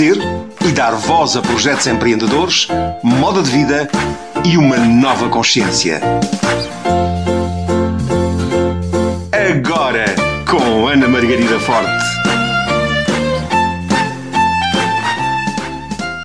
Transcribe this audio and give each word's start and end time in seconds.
E 0.00 0.72
dar 0.72 0.92
voz 0.94 1.36
a 1.36 1.42
projetos 1.42 1.86
empreendedores, 1.86 2.66
moda 3.02 3.42
de 3.42 3.50
vida 3.50 3.90
e 4.42 4.56
uma 4.56 4.78
nova 4.78 5.28
consciência. 5.28 6.00
Agora, 9.30 10.06
com 10.50 10.88
Ana 10.88 11.06
Margarida 11.06 11.60
Forte. 11.60 12.04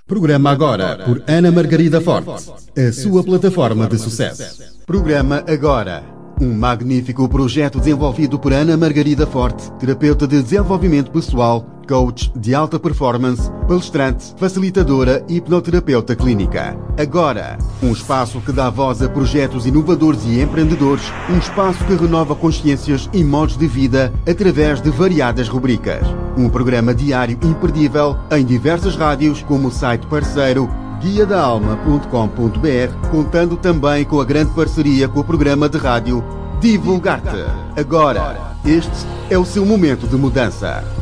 Programa 0.08 0.50
agora 0.50 1.00
por 1.06 1.22
Ana 1.28 1.52
Margarida 1.52 2.00
Forte, 2.00 2.50
a 2.78 2.94
sua 2.94 3.22
plataforma 3.22 3.86
de 3.86 4.00
sucesso. 4.00 4.64
Programa 4.86 5.44
agora 5.46 6.16
um 6.40 6.54
magnífico 6.54 7.28
projeto 7.28 7.80
desenvolvido 7.80 8.38
por 8.38 8.54
Ana 8.54 8.78
Margarida 8.78 9.26
Forte, 9.26 9.72
terapeuta 9.74 10.28
de 10.28 10.42
desenvolvimento 10.42 11.12
pessoal, 11.12 11.77
coach 11.88 12.32
de 12.36 12.54
alta 12.54 12.80
performance, 12.80 13.50
palestrante, 13.68 14.34
facilitadora 14.38 15.24
e 15.28 15.38
hipnoterapeuta 15.38 16.16
clínica. 16.16 16.78
Agora, 16.98 17.58
um 17.82 17.92
espaço 17.92 18.42
que 18.42 18.52
dá 18.52 18.70
voz 18.70 19.02
a 19.02 19.10
projetos 19.10 19.66
inovadores 19.66 20.24
e 20.26 20.42
empreendedores, 20.42 21.06
um 21.30 21.38
espaço 21.38 21.84
que 21.86 21.96
renova 21.96 22.36
consciências 22.36 23.10
e 23.14 23.24
modos 23.24 23.58
de 23.58 23.68
vida 23.68 24.14
através 24.30 24.82
de 24.82 24.90
variadas 24.90 25.48
rubricas. 25.48 26.06
Um 26.38 26.50
programa 26.50 26.94
diário 26.94 27.38
imperdível 27.42 28.18
em 28.32 28.46
diversas 28.46 28.96
rádios, 28.96 29.42
como 29.44 29.70
o 29.70 29.72
site 29.72 30.06
parceiro 30.08 30.70
guiadaalma.com.br, 31.00 33.10
contando 33.10 33.56
também 33.56 34.04
com 34.04 34.20
a 34.20 34.26
grande 34.26 34.52
parceria 34.54 35.08
com 35.08 35.20
o 35.20 35.24
programa 35.24 35.70
de 35.70 35.78
rádio 35.78 36.24
Divulgar-te. 36.60 37.46
Agora, 37.80 38.56
este 38.66 39.06
é 39.30 39.38
o 39.38 39.46
seu 39.46 39.64
momento 39.64 40.08
de 40.08 40.16
mudança. 40.16 40.97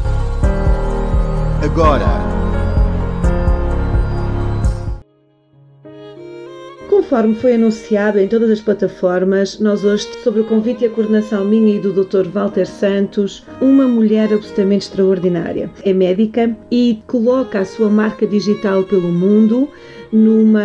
Agora. 1.66 2.06
Conforme 6.88 7.34
foi 7.34 7.56
anunciado 7.56 8.20
em 8.20 8.28
todas 8.28 8.52
as 8.52 8.62
plataformas, 8.62 9.60
nós 9.60 9.84
hoje, 9.84 10.08
sobre 10.24 10.42
o 10.42 10.44
convite 10.44 10.84
e 10.84 10.88
a 10.88 10.92
coordenação 10.92 11.44
minha 11.44 11.76
e 11.76 11.80
do 11.80 11.92
Dr. 11.92 12.30
Walter 12.30 12.68
Santos, 12.68 13.44
uma 13.60 13.88
mulher 13.88 14.32
absolutamente 14.32 14.86
extraordinária. 14.86 15.72
É 15.84 15.92
médica 15.92 16.56
e 16.70 17.00
coloca 17.08 17.60
a 17.60 17.66
sua 17.66 17.90
marca 17.90 18.28
digital 18.28 18.84
pelo 18.84 19.12
mundo 19.12 19.68
numa, 20.12 20.62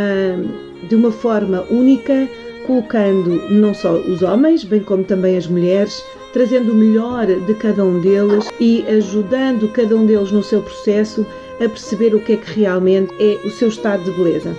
de 0.87 0.95
uma 0.95 1.11
forma 1.11 1.65
única, 1.71 2.29
colocando 2.67 3.49
não 3.51 3.73
só 3.73 3.95
os 3.95 4.21
homens, 4.21 4.65
bem 4.65 4.81
como 4.81 5.03
também 5.03 5.39
as 5.39 5.47
mulheres, 5.47 6.05
trazendo 6.33 6.73
o 6.73 6.75
melhor 6.75 7.27
de 7.27 7.55
cada 7.55 7.85
um 7.85 8.01
deles 8.01 8.49
e 8.59 8.85
ajudando 8.89 9.69
cada 9.69 9.97
um 9.97 10.07
deles 10.07 10.31
no 10.31 10.43
seu 10.43 10.63
processo 10.63 11.27
a 11.57 11.69
perceber 11.69 12.15
o 12.15 12.21
que 12.21 12.35
é 12.35 12.37
que 12.37 12.61
realmente 12.61 13.13
é 13.19 13.39
o 13.47 13.51
seu 13.51 13.69
estado 13.69 14.05
de 14.05 14.11
beleza. 14.13 14.55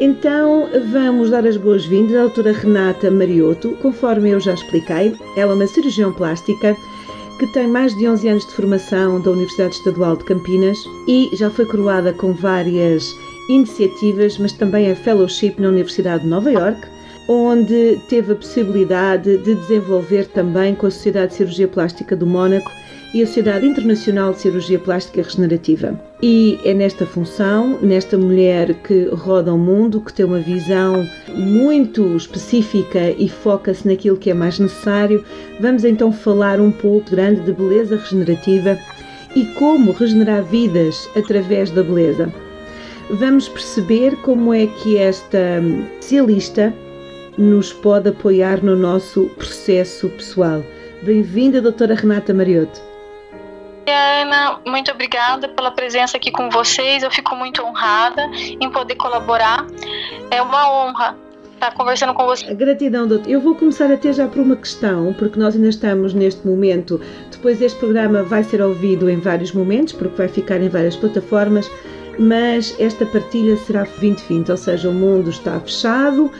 Então 0.00 0.68
vamos 0.90 1.30
dar 1.30 1.46
as 1.46 1.56
boas-vindas 1.56 2.16
à 2.16 2.20
doutora 2.22 2.52
Renata 2.52 3.10
Mariotto, 3.10 3.72
conforme 3.82 4.30
eu 4.30 4.40
já 4.40 4.54
expliquei, 4.54 5.14
ela 5.36 5.52
é 5.52 5.54
uma 5.54 5.66
cirurgião 5.66 6.12
plástica 6.12 6.76
que 7.38 7.46
tem 7.48 7.66
mais 7.66 7.94
de 7.96 8.08
11 8.08 8.28
anos 8.28 8.46
de 8.46 8.52
formação 8.52 9.20
da 9.20 9.30
Universidade 9.30 9.74
Estadual 9.74 10.16
de 10.16 10.24
Campinas 10.24 10.78
e 11.08 11.28
já 11.32 11.50
foi 11.50 11.66
coroada 11.66 12.12
com 12.12 12.32
várias 12.32 13.16
iniciativas, 13.48 14.38
mas 14.38 14.52
também 14.52 14.90
a 14.90 14.96
fellowship 14.96 15.54
na 15.58 15.68
Universidade 15.68 16.22
de 16.22 16.28
Nova 16.28 16.50
York, 16.50 16.80
onde 17.28 18.00
teve 18.08 18.32
a 18.32 18.36
possibilidade 18.36 19.38
de 19.38 19.54
desenvolver 19.54 20.26
também 20.26 20.74
com 20.74 20.86
a 20.86 20.90
Sociedade 20.90 21.32
de 21.32 21.36
Cirurgia 21.36 21.68
Plástica 21.68 22.16
do 22.16 22.26
Mónaco 22.26 22.70
e 23.14 23.22
a 23.22 23.26
Sociedade 23.26 23.66
Internacional 23.66 24.32
de 24.32 24.40
Cirurgia 24.40 24.78
Plástica 24.78 25.22
Regenerativa. 25.22 25.98
E 26.22 26.58
é 26.64 26.72
nesta 26.72 27.04
função, 27.04 27.78
nesta 27.82 28.16
mulher 28.16 28.74
que 28.82 29.04
roda 29.12 29.52
o 29.52 29.58
mundo, 29.58 30.00
que 30.00 30.12
tem 30.12 30.24
uma 30.24 30.40
visão 30.40 31.06
muito 31.28 32.16
específica 32.16 33.10
e 33.10 33.28
foca-se 33.28 33.86
naquilo 33.86 34.16
que 34.16 34.30
é 34.30 34.34
mais 34.34 34.58
necessário, 34.58 35.24
vamos 35.60 35.84
então 35.84 36.10
falar 36.10 36.60
um 36.60 36.70
pouco 36.70 37.10
grande 37.10 37.42
de 37.42 37.52
beleza 37.52 37.96
regenerativa 37.96 38.78
e 39.36 39.44
como 39.54 39.92
regenerar 39.92 40.42
vidas 40.44 41.08
através 41.14 41.70
da 41.70 41.82
beleza. 41.82 42.32
Vamos 43.10 43.48
perceber 43.48 44.16
como 44.22 44.54
é 44.54 44.66
que 44.66 44.96
esta 44.96 45.62
especialista 46.00 46.72
nos 47.38 47.72
pode 47.72 48.10
apoiar 48.10 48.62
no 48.62 48.76
nosso 48.76 49.26
processo 49.36 50.08
pessoal. 50.10 50.62
Bem-vinda, 51.02 51.60
doutora 51.60 51.94
Renata 51.94 52.32
Marioto. 52.34 52.80
Ana, 53.86 54.60
muito 54.66 54.90
obrigada 54.90 55.48
pela 55.48 55.70
presença 55.70 56.16
aqui 56.16 56.30
com 56.30 56.48
vocês. 56.50 57.02
Eu 57.02 57.10
fico 57.10 57.34
muito 57.34 57.62
honrada 57.62 58.30
em 58.34 58.70
poder 58.70 58.94
colaborar. 58.96 59.66
É 60.30 60.40
uma 60.40 60.70
honra 60.70 61.16
estar 61.54 61.74
conversando 61.74 62.14
com 62.14 62.24
você. 62.26 62.52
Gratidão, 62.54 63.06
doutor. 63.06 63.28
Eu 63.28 63.40
vou 63.40 63.54
começar 63.54 63.90
até 63.90 64.12
já 64.12 64.26
por 64.26 64.40
uma 64.40 64.56
questão, 64.56 65.12
porque 65.18 65.38
nós 65.38 65.54
ainda 65.54 65.68
estamos 65.68 66.12
neste 66.14 66.46
momento. 66.46 67.00
Depois 67.30 67.60
este 67.60 67.78
programa 67.78 68.22
vai 68.22 68.44
ser 68.44 68.60
ouvido 68.60 69.08
em 69.08 69.18
vários 69.18 69.52
momentos, 69.52 69.92
porque 69.92 70.16
vai 70.16 70.28
ficar 70.28 70.60
em 70.60 70.68
várias 70.68 70.96
plataformas, 70.96 71.70
mas 72.18 72.74
esta 72.78 73.06
partilha 73.06 73.56
será 73.56 73.84
2020, 73.84 74.50
ou 74.50 74.56
seja, 74.56 74.88
o 74.88 74.92
mundo 74.92 75.30
está 75.30 75.58
fechado, 75.60 76.30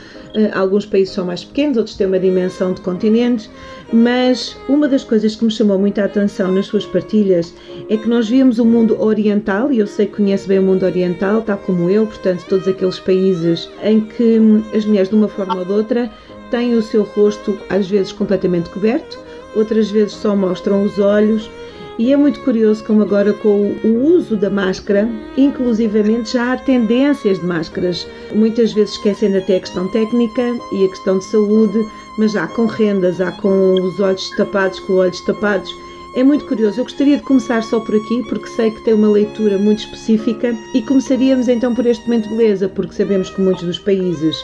alguns 0.53 0.85
países 0.85 1.13
são 1.13 1.25
mais 1.25 1.43
pequenos, 1.43 1.77
outros 1.77 1.95
têm 1.95 2.07
uma 2.07 2.19
dimensão 2.19 2.73
de 2.73 2.81
continentes, 2.81 3.49
mas 3.91 4.57
uma 4.67 4.87
das 4.87 5.03
coisas 5.03 5.35
que 5.35 5.45
me 5.45 5.51
chamou 5.51 5.77
muita 5.77 6.03
atenção 6.03 6.51
nas 6.51 6.65
suas 6.65 6.85
partilhas 6.85 7.53
é 7.89 7.97
que 7.97 8.07
nós 8.07 8.27
víamos 8.27 8.59
o 8.59 8.65
mundo 8.65 8.99
oriental, 9.01 9.71
e 9.71 9.79
eu 9.79 9.87
sei 9.87 10.05
que 10.07 10.17
conhece 10.17 10.47
bem 10.47 10.59
o 10.59 10.63
mundo 10.63 10.83
oriental, 10.83 11.41
tal 11.41 11.57
como 11.57 11.89
eu, 11.89 12.05
portanto, 12.07 12.45
todos 12.49 12.67
aqueles 12.67 12.99
países 12.99 13.69
em 13.83 14.01
que 14.01 14.39
hum, 14.39 14.63
as 14.73 14.85
mulheres, 14.85 15.09
de 15.09 15.15
uma 15.15 15.27
forma 15.27 15.57
ou 15.57 15.65
de 15.65 15.71
outra, 15.71 16.11
têm 16.49 16.75
o 16.75 16.81
seu 16.81 17.03
rosto 17.03 17.57
às 17.69 17.89
vezes 17.89 18.11
completamente 18.11 18.69
coberto, 18.69 19.19
outras 19.55 19.91
vezes 19.91 20.13
só 20.13 20.35
mostram 20.35 20.83
os 20.83 20.97
olhos 20.99 21.49
e 21.97 22.11
é 22.11 22.17
muito 22.17 22.39
curioso 22.41 22.83
como 22.83 23.03
agora 23.03 23.33
com 23.33 23.75
o 23.83 24.15
uso 24.15 24.35
da 24.35 24.49
máscara, 24.49 25.07
inclusivamente 25.37 26.33
já 26.33 26.53
há 26.53 26.57
tendências 26.57 27.39
de 27.39 27.45
máscaras. 27.45 28.07
Muitas 28.33 28.73
vezes 28.73 28.95
esquecendo 28.95 29.37
até 29.37 29.57
a 29.57 29.59
questão 29.59 29.87
técnica 29.89 30.41
e 30.71 30.85
a 30.85 30.89
questão 30.89 31.19
de 31.19 31.25
saúde, 31.25 31.79
mas 32.17 32.31
já 32.31 32.47
com 32.47 32.65
rendas, 32.65 33.21
há 33.21 33.31
com 33.31 33.73
os 33.75 33.99
olhos 33.99 34.29
tapados, 34.31 34.79
com 34.79 34.93
os 34.93 34.99
olhos 34.99 35.21
tapados. 35.21 35.69
É 36.15 36.23
muito 36.23 36.45
curioso. 36.45 36.79
Eu 36.79 36.83
gostaria 36.83 37.17
de 37.17 37.23
começar 37.23 37.63
só 37.63 37.79
por 37.79 37.95
aqui, 37.95 38.23
porque 38.29 38.47
sei 38.47 38.71
que 38.71 38.81
tem 38.81 38.93
uma 38.93 39.09
leitura 39.09 39.57
muito 39.57 39.79
específica 39.79 40.55
e 40.73 40.81
começaríamos 40.81 41.47
então 41.47 41.73
por 41.73 41.85
este 41.85 42.05
momento 42.05 42.29
de 42.29 42.35
beleza, 42.35 42.69
porque 42.69 42.93
sabemos 42.93 43.29
que 43.29 43.41
muitos 43.41 43.63
dos 43.63 43.79
países 43.79 44.35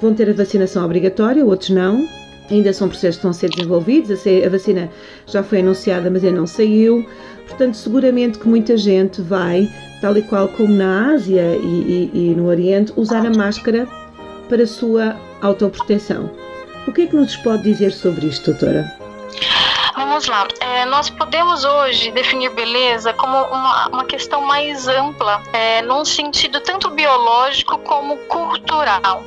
vão 0.00 0.14
ter 0.14 0.28
a 0.28 0.34
vacinação 0.34 0.84
obrigatória, 0.84 1.44
outros 1.44 1.70
não. 1.70 2.06
Ainda 2.50 2.72
são 2.72 2.88
processos 2.88 3.16
que 3.16 3.18
estão 3.18 3.30
a 3.30 3.34
ser 3.34 3.50
desenvolvidos, 3.50 4.10
a, 4.10 4.48
vacina 4.48 4.90
já 5.26 5.42
foi 5.42 5.60
anunciada, 5.60 6.10
mas 6.10 6.24
ainda 6.24 6.38
não 6.38 6.46
saiu. 6.46 7.04
Portanto, 7.46 7.76
seguramente 7.76 8.38
que 8.38 8.48
muita 8.48 8.76
gente 8.76 9.20
vai, 9.20 9.68
tal 10.00 10.16
e 10.16 10.22
qual 10.22 10.48
como 10.48 10.72
na 10.72 11.12
Ásia 11.14 11.56
e, 11.56 12.10
e, 12.14 12.30
e 12.30 12.34
no 12.34 12.46
Oriente, 12.46 12.92
usar 12.96 13.24
a 13.26 13.30
máscara 13.30 13.86
para 14.48 14.62
a 14.62 14.66
sua 14.66 15.16
autoproteção. 15.40 16.30
O 16.86 16.92
que 16.92 17.02
é 17.02 17.06
que 17.06 17.16
nos 17.16 17.36
pode 17.36 17.64
dizer 17.64 17.92
sobre 17.92 18.26
isto, 18.26 18.52
doutora? 18.52 18.96
Vamos 19.96 20.26
lá. 20.28 20.46
É, 20.60 20.84
nós 20.84 21.10
podemos 21.10 21.64
hoje 21.64 22.10
definir 22.12 22.50
beleza 22.50 23.12
como 23.14 23.36
uma, 23.36 23.88
uma 23.88 24.04
questão 24.04 24.40
mais 24.40 24.86
ampla, 24.86 25.42
é, 25.52 25.82
num 25.82 26.04
sentido 26.04 26.60
tanto 26.60 26.90
biológico 26.90 27.78
como 27.78 28.16
cultural. 28.28 29.24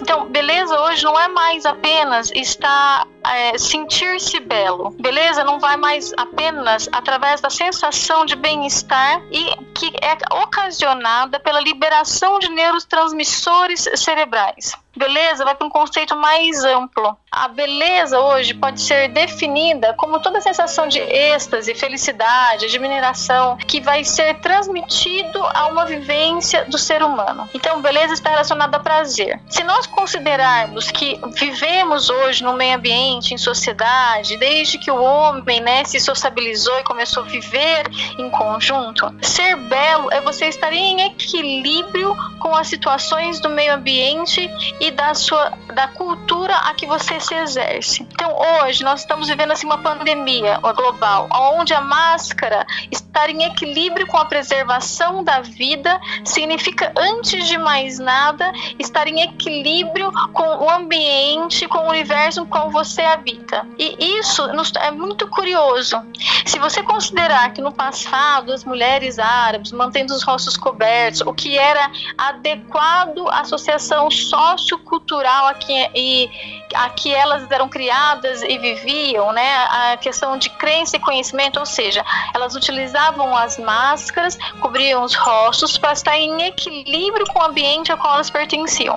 Então, 0.00 0.26
beleza 0.26 0.78
hoje 0.80 1.04
não 1.04 1.18
é 1.18 1.28
mais 1.28 1.66
apenas 1.66 2.30
estar 2.32 3.06
é, 3.34 3.58
sentir-se 3.58 4.40
belo. 4.40 4.90
Beleza 5.00 5.44
não 5.44 5.58
vai 5.58 5.76
mais 5.76 6.12
apenas 6.16 6.88
através 6.92 7.40
da 7.40 7.50
sensação 7.50 8.24
de 8.24 8.36
bem-estar 8.36 9.22
e 9.30 9.56
que 9.74 9.92
é 10.02 10.16
ocasionada 10.42 11.38
pela 11.40 11.60
liberação 11.60 12.38
de 12.38 12.48
neurotransmissores 12.48 13.88
cerebrais. 13.94 14.72
Beleza 14.96 15.44
vai 15.44 15.54
para 15.54 15.66
um 15.66 15.70
conceito 15.70 16.16
mais 16.16 16.64
amplo. 16.64 17.14
A 17.30 17.48
beleza 17.48 18.18
hoje 18.18 18.54
pode 18.54 18.80
ser 18.80 19.08
definida 19.08 19.92
como 19.98 20.18
toda 20.20 20.40
sensação 20.40 20.88
de 20.88 20.98
êxtase, 20.98 21.74
felicidade, 21.74 22.64
admiração 22.64 23.58
que 23.58 23.78
vai 23.78 24.02
ser 24.04 24.40
transmitido 24.40 25.38
a 25.54 25.66
uma 25.66 25.84
vivência 25.84 26.64
do 26.64 26.78
ser 26.78 27.02
humano. 27.02 27.46
Então, 27.52 27.82
beleza 27.82 28.14
está 28.14 28.30
relacionada 28.30 28.78
a 28.78 28.80
prazer. 28.80 29.38
Se 29.50 29.62
nós 29.64 29.86
considerarmos 29.86 30.90
que 30.90 31.20
vivemos 31.34 32.08
hoje 32.08 32.42
no 32.42 32.54
meio 32.54 32.76
ambiente, 32.76 33.15
em 33.34 33.38
sociedade, 33.38 34.36
desde 34.36 34.78
que 34.78 34.90
o 34.90 35.02
homem 35.02 35.60
né, 35.60 35.84
se 35.84 35.98
sociabilizou 36.00 36.78
e 36.78 36.84
começou 36.84 37.22
a 37.22 37.26
viver 37.26 37.84
em 38.18 38.30
conjunto, 38.30 39.12
ser 39.22 39.56
belo 39.56 40.10
é 40.12 40.20
você 40.20 40.46
estar 40.46 40.72
em 40.72 41.02
equilíbrio 41.02 42.16
com 42.40 42.54
as 42.54 42.68
situações 42.68 43.40
do 43.40 43.48
meio 43.48 43.74
ambiente 43.74 44.50
e 44.80 44.90
da 44.90 45.14
sua 45.14 45.52
da 45.74 45.88
cultura 45.88 46.56
a 46.56 46.72
que 46.72 46.86
você 46.86 47.20
se 47.20 47.34
exerce. 47.34 48.02
Então 48.12 48.34
hoje 48.34 48.82
nós 48.82 49.00
estamos 49.00 49.28
vivendo 49.28 49.52
assim 49.52 49.66
uma 49.66 49.78
pandemia 49.78 50.58
global, 50.58 51.28
onde 51.32 51.74
a 51.74 51.80
máscara 51.80 52.66
estar 52.90 53.28
em 53.28 53.44
equilíbrio 53.44 54.06
com 54.06 54.16
a 54.16 54.24
preservação 54.24 55.22
da 55.22 55.40
vida 55.40 56.00
significa, 56.24 56.92
antes 56.96 57.46
de 57.46 57.58
mais 57.58 57.98
nada, 57.98 58.50
estar 58.78 59.06
em 59.06 59.20
equilíbrio 59.20 60.10
com 60.32 60.64
o 60.64 60.70
ambiente, 60.70 61.68
com 61.68 61.78
o 61.78 61.90
universo 61.90 62.40
no 62.40 62.46
qual 62.46 62.70
você 62.70 63.02
habita. 63.06 63.66
E 63.78 64.18
isso 64.18 64.42
é 64.78 64.90
muito 64.90 65.28
curioso. 65.28 65.96
Se 66.44 66.58
você 66.58 66.82
considerar 66.82 67.52
que 67.52 67.60
no 67.60 67.72
passado 67.72 68.52
as 68.52 68.64
mulheres 68.64 69.18
árabes 69.18 69.72
mantendo 69.72 70.14
os 70.14 70.22
rostos 70.22 70.56
cobertos, 70.56 71.20
o 71.22 71.32
que 71.32 71.58
era 71.58 71.90
adequado 72.18 73.28
à 73.28 73.40
associação 73.40 74.10
sociocultural 74.10 75.46
a 75.46 75.54
que, 75.54 75.90
e, 75.94 76.30
a 76.76 76.90
que 76.90 77.14
elas 77.14 77.50
eram 77.50 77.68
criadas 77.68 78.42
e 78.42 78.58
viviam, 78.58 79.32
né? 79.32 79.56
A 79.70 79.96
questão 79.96 80.36
de 80.36 80.50
crença 80.50 80.96
e 80.96 81.00
conhecimento, 81.00 81.58
ou 81.58 81.66
seja, 81.66 82.04
elas 82.34 82.54
utilizavam 82.54 83.36
as 83.36 83.58
máscaras, 83.58 84.38
cobriam 84.60 85.02
os 85.02 85.14
rostos 85.14 85.78
para 85.78 85.92
estar 85.92 86.16
em 86.16 86.42
equilíbrio 86.42 87.26
com 87.26 87.40
o 87.40 87.42
ambiente 87.42 87.90
ao 87.90 87.98
qual 87.98 88.14
elas 88.14 88.30
pertenciam. 88.30 88.94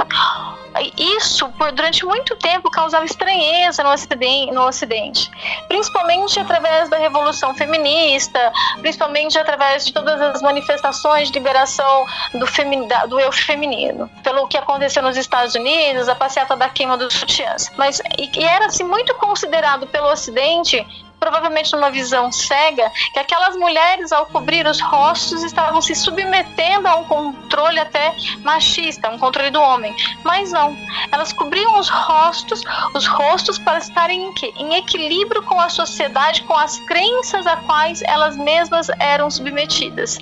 Isso, 0.98 1.50
por, 1.58 1.72
durante 1.72 2.06
muito 2.06 2.36
tempo, 2.36 2.70
causava 2.70 3.04
estranheza 3.04 3.84
no 3.84 3.92
ocidente, 3.92 4.52
no 4.52 4.68
ocidente, 4.68 5.32
principalmente 5.68 6.40
através 6.40 6.90
da 6.90 6.98
Revolução 6.98 7.56
Feminista, 7.56 8.52
principalmente 8.80 9.38
através 9.38 9.86
de 9.86 9.94
todas 9.94 10.22
as 10.22 10.42
manifestações 10.42 11.30
de 11.30 11.34
liberação 11.34 12.06
do, 12.34 12.46
femi, 12.46 12.88
do 13.08 13.20
eu 13.20 13.32
feminino. 13.32 14.10
Pelo 14.24 14.48
que 14.48 14.58
aconteceu 14.58 15.02
nos 15.02 15.18
Estados 15.18 15.56
Unidos, 15.56 16.08
a 16.08 16.16
passeata 16.16 16.56
da 16.56 16.70
queima 16.70 16.98
dos 16.98 17.14
sutiãs. 17.14 17.69
Mas, 17.78 18.00
e, 18.18 18.40
e 18.40 18.44
era 18.44 18.66
assim, 18.66 18.84
muito 18.84 19.14
considerado 19.16 19.88
pelo 19.88 20.12
ocidente 20.12 20.86
provavelmente 21.20 21.74
numa 21.74 21.92
visão 21.92 22.32
cega, 22.32 22.92
que 23.14 23.20
aquelas 23.20 23.56
mulheres, 23.56 24.12
ao 24.12 24.26
cobrir 24.28 24.66
os 24.66 24.80
rostos, 24.80 25.44
estavam 25.44 25.82
se 25.82 25.94
submetendo 25.96 26.88
a 26.88 26.96
um 26.96 27.04
controle 27.04 27.80
até 27.80 28.16
machista, 28.44 29.10
um 29.10 29.18
controle 29.18 29.52
do 29.52 29.62
homem. 29.62 29.96
Mas 30.24 30.52
não, 30.52 30.76
elas 31.12 31.34
cobriam 31.34 31.80
os 31.80 31.90
rostos, 31.90 32.62
os 32.94 33.06
rostos 33.06 33.58
para 33.58 33.80
estarem 33.80 34.22
em, 34.22 34.34
em 34.58 34.76
equilíbrio 34.76 35.44
com 35.44 35.60
a 35.60 35.70
sociedade, 35.70 36.44
com 36.44 36.56
as 36.56 36.80
crenças 36.80 37.46
a 37.46 37.58
quais 37.58 38.02
elas 38.04 38.36
mesmas 38.38 38.88
eram 39.00 39.30
submetidas. 39.30 40.18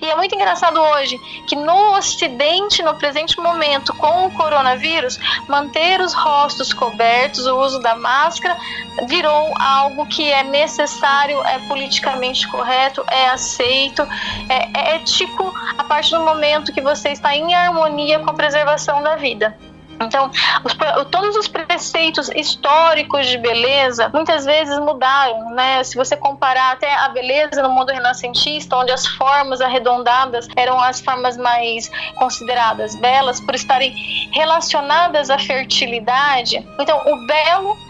E 0.00 0.08
é 0.08 0.16
muito 0.16 0.34
engraçado 0.34 0.80
hoje 0.80 1.18
que 1.46 1.56
no 1.56 1.96
Ocidente, 1.96 2.82
no 2.82 2.94
presente 2.94 3.38
momento, 3.40 3.94
com 3.94 4.26
o 4.26 4.30
coronavírus, 4.32 5.18
manter 5.48 6.00
os 6.00 6.14
rostos 6.14 6.72
cobertos, 6.72 7.46
o 7.46 7.58
uso 7.58 7.78
da 7.80 7.94
máscara, 7.94 8.56
virou 9.08 9.52
algo 9.58 10.06
que 10.06 10.30
necessário, 10.42 11.40
é 11.44 11.58
politicamente 11.60 12.46
correto, 12.48 13.04
é 13.08 13.28
aceito, 13.28 14.02
é, 14.48 14.78
é 14.78 14.96
ético 14.96 15.52
a 15.76 15.84
partir 15.84 16.16
do 16.16 16.24
momento 16.24 16.72
que 16.72 16.80
você 16.80 17.10
está 17.10 17.34
em 17.34 17.54
harmonia 17.54 18.18
com 18.18 18.30
a 18.30 18.34
preservação 18.34 19.02
da 19.02 19.16
vida. 19.16 19.56
Então, 20.00 20.30
os, 20.64 20.74
todos 21.10 21.36
os 21.36 21.48
preceitos 21.48 22.28
históricos 22.28 23.26
de 23.26 23.38
beleza 23.38 24.10
muitas 24.12 24.44
vezes 24.44 24.78
mudaram, 24.78 25.50
né? 25.50 25.82
Se 25.84 25.96
você 25.96 26.16
comparar 26.16 26.72
até 26.72 26.94
a 26.94 27.08
beleza 27.08 27.62
no 27.62 27.70
mundo 27.70 27.92
renascentista, 27.92 28.76
onde 28.76 28.92
as 28.92 29.06
formas 29.06 29.60
arredondadas 29.60 30.48
eram 30.56 30.80
as 30.80 31.00
formas 31.00 31.36
mais 31.36 31.90
consideradas 32.16 32.94
belas 32.96 33.40
por 33.40 33.54
estarem 33.54 33.94
relacionadas 34.32 35.30
à 35.30 35.38
fertilidade. 35.38 36.66
Então, 36.78 37.00
o 37.06 37.26
belo 37.26 37.85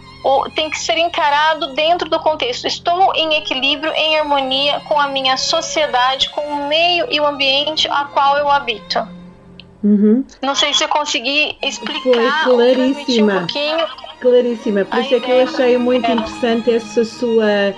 tem 0.55 0.69
que 0.69 0.79
ser 0.79 0.97
encarado 0.97 1.73
dentro 1.73 2.09
do 2.09 2.19
contexto. 2.19 2.65
Estou 2.65 3.13
em 3.15 3.35
equilíbrio, 3.35 3.91
em 3.93 4.19
harmonia 4.19 4.79
com 4.81 4.99
a 4.99 5.07
minha 5.07 5.37
sociedade, 5.37 6.29
com 6.29 6.41
o 6.41 6.67
meio 6.67 7.07
e 7.09 7.19
o 7.19 7.25
ambiente 7.25 7.87
a 7.87 8.05
qual 8.05 8.37
eu 8.37 8.49
habito. 8.49 9.07
Uhum. 9.83 10.25
Não 10.41 10.55
sei 10.55 10.73
se 10.73 10.83
eu 10.83 10.89
consegui 10.89 11.55
explicar. 11.63 12.43
Foi 12.43 12.55
claríssima. 12.55 13.33
Um 13.33 13.37
pouquinho. 13.39 13.87
Claríssima. 14.19 14.85
Por 14.85 14.99
isso 14.99 15.15
é 15.15 15.19
que 15.19 15.31
eu 15.31 15.43
achei 15.43 15.77
muito 15.77 16.09
interessante 16.09 16.71
essa 16.71 17.05
sua 17.05 17.73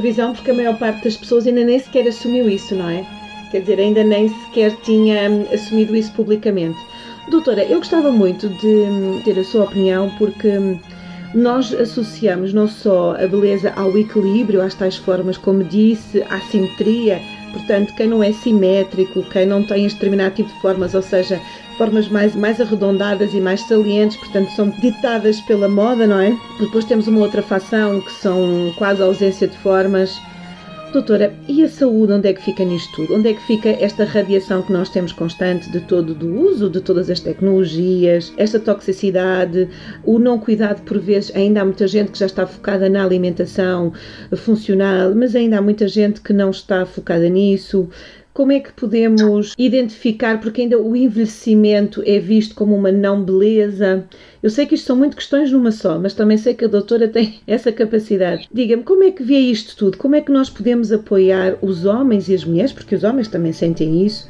visão, 0.00 0.32
porque 0.32 0.50
a 0.50 0.54
maior 0.54 0.78
parte 0.78 1.04
das 1.04 1.16
pessoas 1.16 1.46
ainda 1.46 1.64
nem 1.64 1.78
sequer 1.78 2.06
assumiu 2.06 2.48
isso, 2.48 2.74
não 2.74 2.88
é? 2.88 3.04
Quer 3.50 3.60
dizer, 3.60 3.80
ainda 3.80 4.04
nem 4.04 4.28
sequer 4.28 4.76
tinha 4.82 5.28
hum, 5.28 5.46
assumido 5.52 5.96
isso 5.96 6.12
publicamente. 6.12 6.78
Doutora, 7.28 7.64
eu 7.64 7.78
gostava 7.78 8.10
muito 8.10 8.48
de 8.48 8.66
hum, 8.66 9.20
ter 9.24 9.38
a 9.38 9.44
sua 9.44 9.64
opinião, 9.64 10.08
porque 10.16 10.48
hum, 10.48 10.78
nós 11.34 11.72
associamos 11.72 12.52
não 12.52 12.66
só 12.66 13.12
a 13.12 13.26
beleza 13.26 13.72
ao 13.76 13.96
equilíbrio, 13.96 14.60
às 14.60 14.74
tais 14.74 14.96
formas, 14.96 15.38
como 15.38 15.62
disse, 15.62 16.22
à 16.28 16.40
simetria, 16.40 17.20
portanto, 17.52 17.94
quem 17.94 18.08
não 18.08 18.22
é 18.22 18.32
simétrico, 18.32 19.22
quem 19.30 19.46
não 19.46 19.62
tem 19.62 19.86
este 19.86 19.96
determinado 19.96 20.34
tipo 20.34 20.52
de 20.52 20.60
formas, 20.60 20.94
ou 20.94 21.02
seja, 21.02 21.40
formas 21.78 22.08
mais, 22.08 22.34
mais 22.34 22.60
arredondadas 22.60 23.32
e 23.32 23.40
mais 23.40 23.60
salientes, 23.62 24.16
portanto, 24.16 24.50
são 24.50 24.70
ditadas 24.80 25.40
pela 25.42 25.68
moda, 25.68 26.06
não 26.06 26.18
é? 26.18 26.36
Depois 26.58 26.84
temos 26.84 27.06
uma 27.06 27.20
outra 27.20 27.42
facção 27.42 28.00
que 28.00 28.12
são 28.12 28.72
quase 28.76 29.00
ausência 29.00 29.46
de 29.46 29.56
formas 29.58 30.20
Doutora, 30.92 31.32
e 31.46 31.62
a 31.62 31.68
saúde 31.68 32.14
onde 32.14 32.28
é 32.28 32.32
que 32.32 32.42
fica 32.42 32.64
nisto 32.64 32.92
tudo? 32.96 33.14
Onde 33.14 33.28
é 33.28 33.34
que 33.34 33.46
fica 33.46 33.68
esta 33.68 34.04
radiação 34.04 34.60
que 34.60 34.72
nós 34.72 34.88
temos 34.88 35.12
constante 35.12 35.70
de 35.70 35.78
todo 35.82 36.12
do 36.12 36.34
uso 36.34 36.68
de 36.68 36.80
todas 36.80 37.08
as 37.08 37.20
tecnologias, 37.20 38.32
esta 38.36 38.58
toxicidade, 38.58 39.68
o 40.02 40.18
não 40.18 40.36
cuidado 40.36 40.82
por 40.82 40.98
vezes, 40.98 41.34
ainda 41.36 41.60
há 41.60 41.64
muita 41.64 41.86
gente 41.86 42.10
que 42.10 42.18
já 42.18 42.26
está 42.26 42.44
focada 42.44 42.88
na 42.88 43.04
alimentação 43.04 43.92
funcional, 44.36 45.14
mas 45.14 45.36
ainda 45.36 45.58
há 45.58 45.62
muita 45.62 45.86
gente 45.86 46.20
que 46.20 46.32
não 46.32 46.50
está 46.50 46.84
focada 46.84 47.28
nisso. 47.28 47.88
Como 48.32 48.52
é 48.52 48.60
que 48.60 48.72
podemos 48.72 49.54
identificar, 49.58 50.40
porque 50.40 50.62
ainda 50.62 50.78
o 50.78 50.94
envelhecimento 50.94 52.02
é 52.06 52.18
visto 52.18 52.54
como 52.54 52.76
uma 52.76 52.92
não 52.92 53.24
beleza? 53.24 54.04
Eu 54.42 54.48
sei 54.48 54.66
que 54.66 54.76
isto 54.76 54.86
são 54.86 54.96
muito 54.96 55.16
questões 55.16 55.50
numa 55.50 55.72
só, 55.72 55.98
mas 55.98 56.14
também 56.14 56.36
sei 56.38 56.54
que 56.54 56.64
a 56.64 56.68
doutora 56.68 57.08
tem 57.08 57.40
essa 57.46 57.72
capacidade. 57.72 58.48
Diga-me, 58.52 58.84
como 58.84 59.02
é 59.02 59.10
que 59.10 59.22
vê 59.22 59.38
isto 59.38 59.76
tudo? 59.76 59.98
Como 59.98 60.14
é 60.14 60.20
que 60.20 60.30
nós 60.30 60.48
podemos 60.48 60.92
apoiar 60.92 61.58
os 61.60 61.84
homens 61.84 62.28
e 62.28 62.34
as 62.34 62.44
mulheres, 62.44 62.72
porque 62.72 62.94
os 62.94 63.02
homens 63.02 63.26
também 63.26 63.52
sentem 63.52 64.06
isso, 64.06 64.28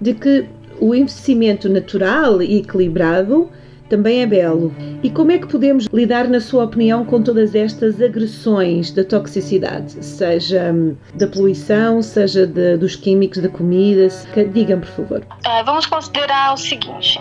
de 0.00 0.14
que 0.14 0.46
o 0.80 0.94
envelhecimento 0.94 1.68
natural 1.68 2.42
e 2.42 2.58
equilibrado 2.58 3.50
também 3.88 4.22
é 4.22 4.26
belo. 4.26 4.74
E 5.02 5.10
como 5.10 5.32
é 5.32 5.38
que 5.38 5.46
podemos 5.46 5.86
lidar, 5.92 6.28
na 6.28 6.40
sua 6.40 6.64
opinião, 6.64 7.04
com 7.04 7.22
todas 7.22 7.54
estas 7.54 8.00
agressões 8.00 8.90
da 8.90 9.04
toxicidade, 9.04 10.04
seja 10.04 10.72
hum, 10.72 10.96
da 11.14 11.26
poluição, 11.26 12.02
seja 12.02 12.46
de, 12.46 12.76
dos 12.76 12.96
químicos 12.96 13.38
da 13.38 13.48
comida? 13.48 14.08
Digam, 14.52 14.80
por 14.80 14.88
favor. 14.88 15.26
É, 15.44 15.62
vamos 15.62 15.86
considerar 15.86 16.54
o 16.54 16.56
seguinte: 16.56 17.20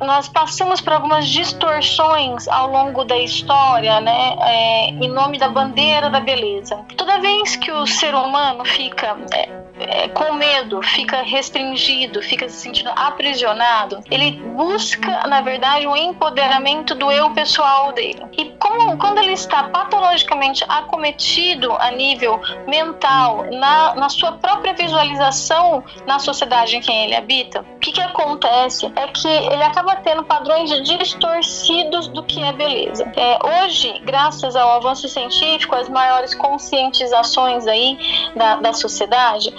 nós 0.00 0.28
passamos 0.28 0.80
por 0.80 0.92
algumas 0.92 1.26
distorções 1.28 2.48
ao 2.48 2.70
longo 2.70 3.04
da 3.04 3.18
história, 3.18 4.00
né, 4.00 4.36
é, 4.40 4.88
em 4.90 5.08
nome 5.08 5.38
da 5.38 5.48
bandeira 5.48 6.10
da 6.10 6.20
beleza. 6.20 6.76
Toda 6.96 7.20
vez 7.20 7.56
que 7.56 7.70
o 7.70 7.86
ser 7.86 8.14
humano 8.14 8.64
fica 8.64 9.16
é, 9.34 9.61
é, 9.78 10.08
com 10.08 10.34
medo, 10.34 10.82
fica 10.82 11.22
restringido, 11.22 12.22
fica 12.22 12.48
se 12.48 12.56
sentindo 12.56 12.90
aprisionado, 12.94 14.00
ele 14.10 14.32
busca, 14.32 15.26
na 15.26 15.40
verdade, 15.40 15.86
um 15.86 15.96
empoderamento 15.96 16.94
do 16.94 17.10
eu 17.10 17.30
pessoal 17.30 17.92
dele. 17.92 18.22
E 18.36 18.46
como, 18.58 18.96
quando 18.98 19.18
ele 19.18 19.32
está 19.32 19.64
patologicamente 19.64 20.64
acometido 20.68 21.72
a 21.72 21.90
nível 21.90 22.40
mental, 22.66 23.46
na, 23.50 23.94
na 23.94 24.08
sua 24.08 24.32
própria 24.32 24.74
visualização 24.74 25.82
na 26.06 26.18
sociedade 26.18 26.76
em 26.76 26.80
quem 26.80 27.04
ele 27.04 27.16
habita, 27.16 27.60
o 27.60 27.78
que, 27.78 27.92
que 27.92 28.00
acontece 28.00 28.90
é 28.96 29.06
que 29.08 29.28
ele 29.28 29.62
acaba 29.62 29.96
tendo 29.96 30.24
padrões 30.24 30.70
distorcidos 30.82 32.08
do 32.08 32.22
que 32.22 32.42
é 32.42 32.52
beleza. 32.52 33.10
É, 33.16 33.64
hoje, 33.64 34.00
graças 34.04 34.54
ao 34.54 34.72
avanço 34.72 35.08
científico, 35.08 35.74
as 35.74 35.88
maiores 35.88 36.34
conscientizações 36.34 37.66
aí 37.66 37.98
da, 38.36 38.56
da 38.56 38.72
sociedade, 38.72 39.52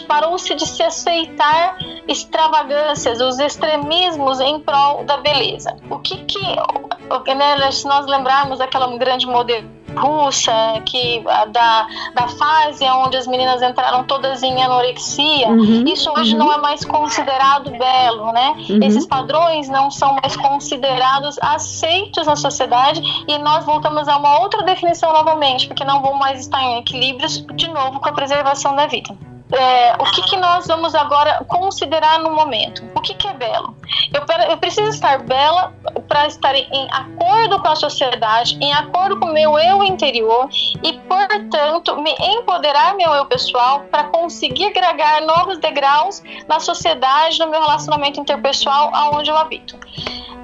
parou-se 0.00 0.54
de 0.54 0.66
se 0.66 0.82
aceitar 0.82 1.78
extravagâncias, 2.08 3.20
os 3.20 3.38
extremismos 3.38 4.40
em 4.40 4.60
prol 4.60 5.04
da 5.04 5.16
beleza. 5.18 5.76
O 5.90 5.98
que 5.98 6.24
que, 6.24 7.34
né, 7.34 7.70
se 7.70 7.86
nós 7.86 8.06
lembrarmos 8.06 8.58
daquela 8.58 8.86
grande 8.96 9.26
modelo 9.26 9.68
russa, 9.96 10.52
que 10.84 11.22
da, 11.52 11.86
da 12.14 12.28
fase 12.28 12.84
onde 12.84 13.16
as 13.16 13.26
meninas 13.26 13.62
entraram 13.62 14.04
todas 14.04 14.42
em 14.42 14.62
anorexia, 14.62 15.48
uhum, 15.48 15.84
isso 15.86 16.10
hoje 16.10 16.32
uhum. 16.32 16.38
não 16.38 16.52
é 16.52 16.58
mais 16.58 16.84
considerado 16.84 17.70
belo, 17.70 18.32
né? 18.32 18.54
Uhum. 18.68 18.80
Esses 18.82 19.06
padrões 19.06 19.68
não 19.68 19.90
são 19.90 20.16
mais 20.22 20.36
considerados 20.36 21.38
aceitos 21.40 22.26
na 22.26 22.36
sociedade 22.36 23.00
e 23.26 23.38
nós 23.38 23.64
voltamos 23.64 24.08
a 24.08 24.16
uma 24.16 24.40
outra 24.40 24.62
definição 24.62 25.12
novamente, 25.12 25.66
porque 25.66 25.84
não 25.84 26.02
vão 26.02 26.14
mais 26.14 26.40
estar 26.40 26.62
em 26.62 26.78
equilíbrio 26.78 27.28
de 27.54 27.68
novo 27.68 28.00
com 28.00 28.08
a 28.08 28.12
preservação 28.12 28.74
da 28.74 28.86
vida 28.86 29.16
é, 29.52 29.94
o 29.98 30.04
que, 30.10 30.22
que 30.22 30.36
nós 30.36 30.66
vamos 30.66 30.94
agora 30.94 31.44
considerar 31.46 32.18
no 32.18 32.32
momento? 32.32 32.82
O 32.94 33.00
que, 33.00 33.14
que 33.14 33.28
é 33.28 33.32
belo? 33.32 33.76
Eu, 34.12 34.50
eu 34.50 34.58
preciso 34.58 34.88
estar 34.88 35.20
bela 35.20 35.72
para 36.08 36.26
estar 36.26 36.54
em 36.54 36.88
acordo 36.90 37.60
com 37.60 37.68
a 37.68 37.76
sociedade, 37.76 38.58
em 38.60 38.72
acordo 38.72 39.20
com 39.20 39.26
o 39.26 39.32
meu 39.32 39.56
eu 39.58 39.84
interior 39.84 40.48
e, 40.82 40.94
portanto, 41.00 41.96
me 42.02 42.12
empoderar 42.18 42.94
meu 42.96 43.12
eu 43.12 43.26
pessoal 43.26 43.84
para 43.90 44.04
conseguir 44.04 44.66
agregar 44.66 45.20
novos 45.22 45.58
degraus 45.58 46.22
na 46.48 46.58
sociedade, 46.58 47.38
no 47.38 47.48
meu 47.48 47.60
relacionamento 47.60 48.18
interpessoal 48.18 48.90
aonde 48.92 49.30
eu 49.30 49.36
habito. 49.36 49.78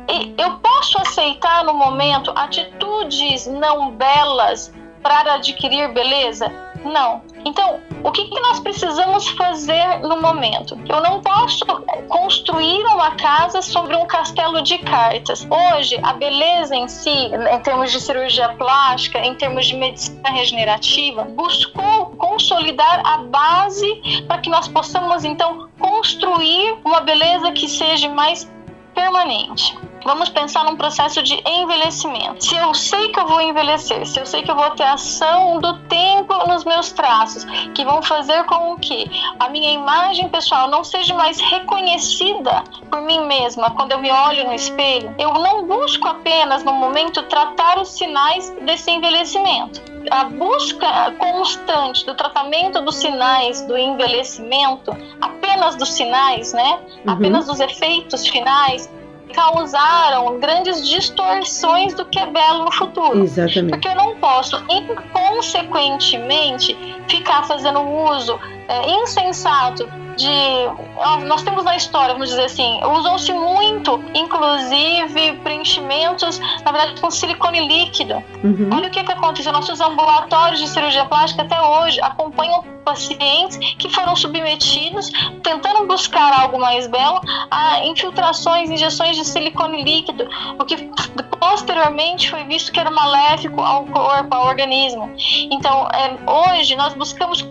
E 0.09 0.35
eu 0.39 0.59
posso 0.59 0.99
aceitar 0.99 1.65
no 1.65 1.75
momento 1.75 2.33
atitudes 2.37 3.47
não 3.47 3.91
belas 3.91 4.73
para 5.03 5.35
adquirir 5.35 5.93
beleza? 5.93 6.72
Não. 6.85 7.23
Então, 7.45 7.81
o 8.03 8.11
que, 8.11 8.25
que, 8.25 8.41
nós 8.41 8.61
precisamos 8.61 9.29
fazer 9.29 10.01
no 10.01 10.21
momento? 10.21 10.79
Eu 10.89 11.01
não 11.01 11.21
posso 11.21 11.65
construir 12.09 12.85
uma 12.87 13.13
casa 13.13 13.63
sobre 13.63 13.97
um 13.97 14.07
castelo 14.07 14.63
de 14.63 14.79
cartas. 14.79 15.47
Hoje, 15.49 15.99
a 16.03 16.13
beleza 16.13 16.75
em 16.75 16.89
si, 16.89 17.11
em 17.11 17.61
termos 17.61 17.91
de 17.91 18.01
cirurgia 18.01 18.49
plástica, 18.51 19.19
em 19.19 19.35
termos 19.35 19.67
de 19.67 19.77
medicina 19.77 20.31
regenerativa, 20.31 21.25
buscou 21.25 22.07
consolidar 22.17 23.03
a 23.05 23.19
base 23.19 24.25
para 24.27 24.39
que 24.39 24.51
nós 24.51 24.69
possamos 24.69 25.25
então 25.25 25.69
construir 25.79 26.79
uma 26.85 27.01
beleza 27.01 27.53
que 27.53 27.69
seja 27.69 28.09
mais 28.09 28.51
permanente. 28.95 29.77
Vamos 30.05 30.29
pensar 30.29 30.65
num 30.65 30.77
processo 30.77 31.23
de 31.23 31.41
envelhecimento. 31.47 32.45
Se 32.45 32.57
eu 32.57 32.75
sei 32.75 33.09
que 33.09 33.21
eu 33.21 33.27
vou 33.27 33.41
envelhecer, 33.41 34.07
se 34.07 34.19
eu 34.19 34.27
sei 34.27 34.43
que 34.43 34.51
eu 34.51 34.57
vou 34.57 34.71
ter 34.71 34.85
ação 34.85 35.59
do 35.59 35.79
tempo 35.85 36.35
nos 36.49 36.65
meus 36.65 36.93
traços, 36.93 37.45
que 37.75 37.85
vão 37.85 38.03
fazer 38.03 38.45
com 38.45 38.77
que 38.77 39.11
a 39.39 39.49
minha 39.49 39.71
imagem 39.71 40.29
pessoal 40.29 40.69
não 40.69 40.83
seja 40.83 41.15
mais 41.15 41.41
reconhecida 41.41 42.65
por 42.91 43.01
mim 43.03 43.27
mesma 43.27 43.71
quando 43.71 43.93
eu 43.93 43.99
me 43.99 44.11
olho 44.11 44.45
no 44.45 44.55
espelho, 44.55 45.15
eu 45.19 45.33
não 45.35 45.67
busco 45.67 46.07
apenas 46.09 46.65
no 46.65 46.73
momento 46.73 47.23
tratar 47.25 47.79
os 47.79 47.89
sinais 47.89 48.51
desse 48.63 48.91
envelhecimento 48.91 49.93
a 50.11 50.25
busca 50.25 51.13
constante 51.19 52.05
do 52.05 52.15
tratamento 52.15 52.81
dos 52.81 52.97
sinais 52.97 53.63
do 53.63 53.77
envelhecimento, 53.77 54.91
apenas 55.21 55.77
dos 55.77 55.93
sinais, 55.93 56.53
né? 56.53 56.81
Uhum. 57.05 57.13
Apenas 57.13 57.47
dos 57.47 57.61
efeitos 57.61 58.27
finais, 58.27 58.91
causaram 59.33 60.39
grandes 60.39 60.87
distorções 60.87 61.95
do 61.95 62.05
que 62.05 62.19
é 62.19 62.27
belo 62.27 62.65
no 62.65 62.73
futuro. 62.73 63.23
Exatamente. 63.23 63.71
Porque 63.71 63.89
eu 63.89 63.95
não 63.95 64.17
posso, 64.17 64.63
inconsequentemente, 64.69 66.77
ficar 67.09 67.45
fazendo 67.45 67.81
uso 67.81 68.39
é, 68.69 68.91
insensato 68.91 69.89
de. 70.17 71.27
Nós 71.27 71.43
temos 71.43 71.65
na 71.65 71.77
história, 71.77 72.15
vamos 72.15 72.29
dizer 72.29 72.45
assim, 72.45 72.81
usam-se 72.85 73.33
muito, 73.33 74.03
inclusive, 74.15 75.33
preenchimentos, 75.43 76.39
na 76.65 76.73
verdade, 76.73 77.01
com 77.01 77.11
silicone 77.11 77.67
líquido. 77.67 78.23
Uhum. 78.43 78.71
Olha 78.73 78.89
o 78.89 78.91
que, 78.91 79.03
que 79.03 79.13
aconteceu. 79.13 79.53
Nossos 79.53 79.81
ambulatórios 79.81 80.61
de 80.61 80.69
cirurgia 80.69 81.05
plástica 81.05 81.43
até 81.43 81.61
hoje 81.61 82.01
acompanham 82.01 82.65
pacientes 82.85 83.57
que 83.79 83.89
foram 83.89 84.15
submetidos, 84.17 85.11
tentando 85.43 85.87
buscar 85.87 86.41
algo 86.41 86.59
mais 86.59 86.87
belo, 86.87 87.21
a 87.51 87.85
infiltrações, 87.85 88.71
injeções 88.71 89.17
de 89.17 89.25
silicone 89.25 89.83
líquido, 89.83 90.29
o 90.59 90.65
que 90.65 90.91
posteriormente 91.39 92.31
foi 92.31 92.45
visto 92.45 92.73
que 92.73 92.79
era 92.79 92.91
maléfico 92.91 93.61
ao 93.61 93.85
corpo, 93.87 94.35
ao 94.35 94.47
organismo. 94.47 95.13
Então, 95.51 95.89
é, 95.89 96.17
hoje 96.31 96.77
nós 96.77 96.95
buscamos 96.95 97.45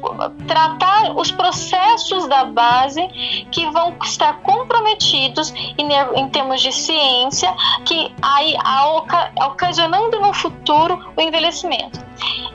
tratar 0.48 1.12
os 1.16 1.32
processos 1.32 2.28
da 2.28 2.46
base 2.52 3.02
que 3.52 3.66
vão 3.72 3.96
estar 4.04 4.42
comprometidos 4.42 5.54
em, 5.78 5.92
em 6.16 6.30
termos 6.30 6.62
de 6.62 6.72
ciência, 6.72 7.54
que 7.86 8.14
aí 8.22 8.56
a, 8.60 9.48
ocasionando 9.48 10.20
no 10.20 10.34
futuro 10.34 11.00
o 11.16 11.22
envelhecimento. 11.22 12.00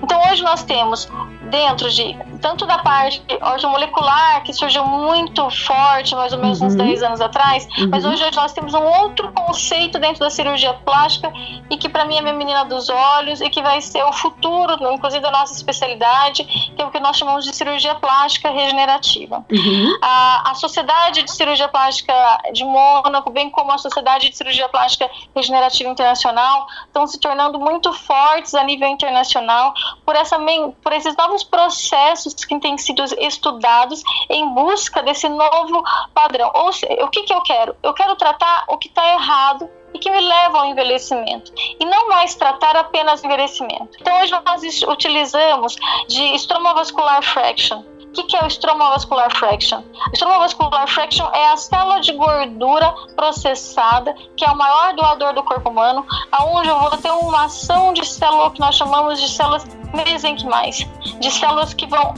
Então, 0.03 0.21
hoje 0.31 0.43
nós 0.43 0.63
temos 0.63 1.09
dentro 1.51 1.91
de 1.91 2.17
tanto 2.39 2.67
da 2.67 2.79
parte 2.79 3.23
ortomolecular, 3.41 4.43
que 4.43 4.53
surgiu 4.53 4.85
muito 4.85 5.49
forte, 5.51 6.15
mais 6.15 6.33
ou 6.33 6.39
menos 6.39 6.61
uhum. 6.61 6.67
uns 6.69 6.75
10 6.75 7.03
anos 7.03 7.21
atrás, 7.21 7.67
uhum. 7.79 7.89
mas 7.91 8.05
hoje, 8.05 8.25
hoje 8.25 8.37
nós 8.37 8.53
temos 8.53 8.75
um 8.75 8.83
outro 8.83 9.33
conceito 9.33 9.99
dentro 9.99 10.21
da 10.21 10.31
cirurgia 10.31 10.75
plástica 10.75 11.33
e 11.71 11.77
que 11.77 11.89
para 11.89 12.05
mim 12.05 12.17
é 12.17 12.23
minha 12.23 12.35
menina 12.35 12.65
dos 12.65 12.89
olhos 12.89 13.41
e 13.41 13.49
que 13.49 13.63
vai 13.63 13.81
ser 13.81 14.03
o 14.05 14.13
futuro, 14.13 14.77
inclusive 14.93 15.23
da 15.23 15.31
nossa 15.31 15.55
especialidade, 15.55 16.45
que 16.45 16.81
é 16.81 16.85
o 16.85 16.91
que 16.91 17.01
nós 17.01 17.17
chamamos 17.17 17.45
de 17.45 17.55
cirurgia 17.55 17.95
plástica 17.95 18.51
regenerativa. 18.51 19.45
Uhum. 19.51 19.99
A, 20.03 20.51
a 20.51 20.55
Sociedade 20.55 21.23
de 21.23 21.31
Cirurgia 21.31 21.69
Plástica 21.69 22.13
de 22.53 22.65
Mônaco, 22.65 23.31
bem 23.31 23.51
como 23.51 23.73
a 23.73 23.79
Sociedade 23.79 24.31
de 24.31 24.37
Cirurgia 24.37 24.69
Plástica 24.69 25.11
Regenerativa 25.35 25.91
Internacional, 25.91 26.67
estão 26.87 27.07
se 27.07 27.19
tornando 27.19 27.59
muito 27.59 27.93
fortes 27.93 28.55
a 28.55 28.63
nível 28.65 28.89
internacional 28.89 29.73
por, 30.05 30.15
essa, 30.17 30.39
por 30.83 30.93
esses 30.93 31.17
novos 31.17 31.43
processos 31.43 32.26
que 32.35 32.59
têm 32.61 32.79
sido 32.79 33.03
estudados 33.19 34.03
em 34.31 34.49
busca 34.55 35.03
desse 35.03 35.29
novo 35.29 35.83
padrão. 36.15 36.51
Ou 36.55 36.71
o 37.05 37.09
que, 37.09 37.23
que 37.23 37.33
eu 37.33 37.41
quero? 37.43 37.77
Eu 37.83 37.95
quero 37.95 38.17
tratar 38.17 38.65
o 38.69 38.79
que 38.79 38.89
está 38.89 39.15
errado 39.15 39.69
e 39.95 39.99
que 39.99 40.11
me 40.11 40.21
leva 40.21 40.59
ao 40.59 40.67
envelhecimento. 40.67 41.53
E 41.81 41.85
não 41.85 42.09
mais 42.09 42.35
tratar 42.35 42.77
apenas 42.77 43.25
envelhecimento. 43.25 43.99
Então, 44.01 44.21
hoje 44.21 44.33
nós 44.45 44.83
utilizamos 44.83 45.77
de 46.09 46.23
estromovascular 46.35 47.23
fraction 47.23 47.83
que, 48.17 48.25
que 48.25 48.37
é 48.37 48.43
o 48.43 48.47
estromovascular 48.47 49.31
fraction? 49.37 49.83
Estromovascular 50.13 50.89
fraction 50.89 51.29
é 51.33 51.49
a 51.49 51.57
célula 51.57 52.01
de 52.01 52.13
gordura 52.13 52.93
processada, 53.15 54.15
que 54.37 54.45
é 54.45 54.51
o 54.51 54.57
maior 54.57 54.95
doador 54.95 55.35
do 55.35 55.43
corpo 55.43 55.69
humano, 55.71 56.05
aonde 56.33 56.69
eu 56.69 56.79
vou 56.79 56.91
ter 56.97 57.11
uma 57.11 57.45
ação 57.45 57.93
de 57.93 58.05
célula 58.07 58.51
que 58.51 58.61
nós 58.61 58.75
chamamos 58.75 59.21
de 59.21 59.29
células 59.29 59.67
mesenquimais, 59.95 60.87
de 61.21 61.31
células 61.31 61.75
que 61.75 61.87
vão 61.87 62.15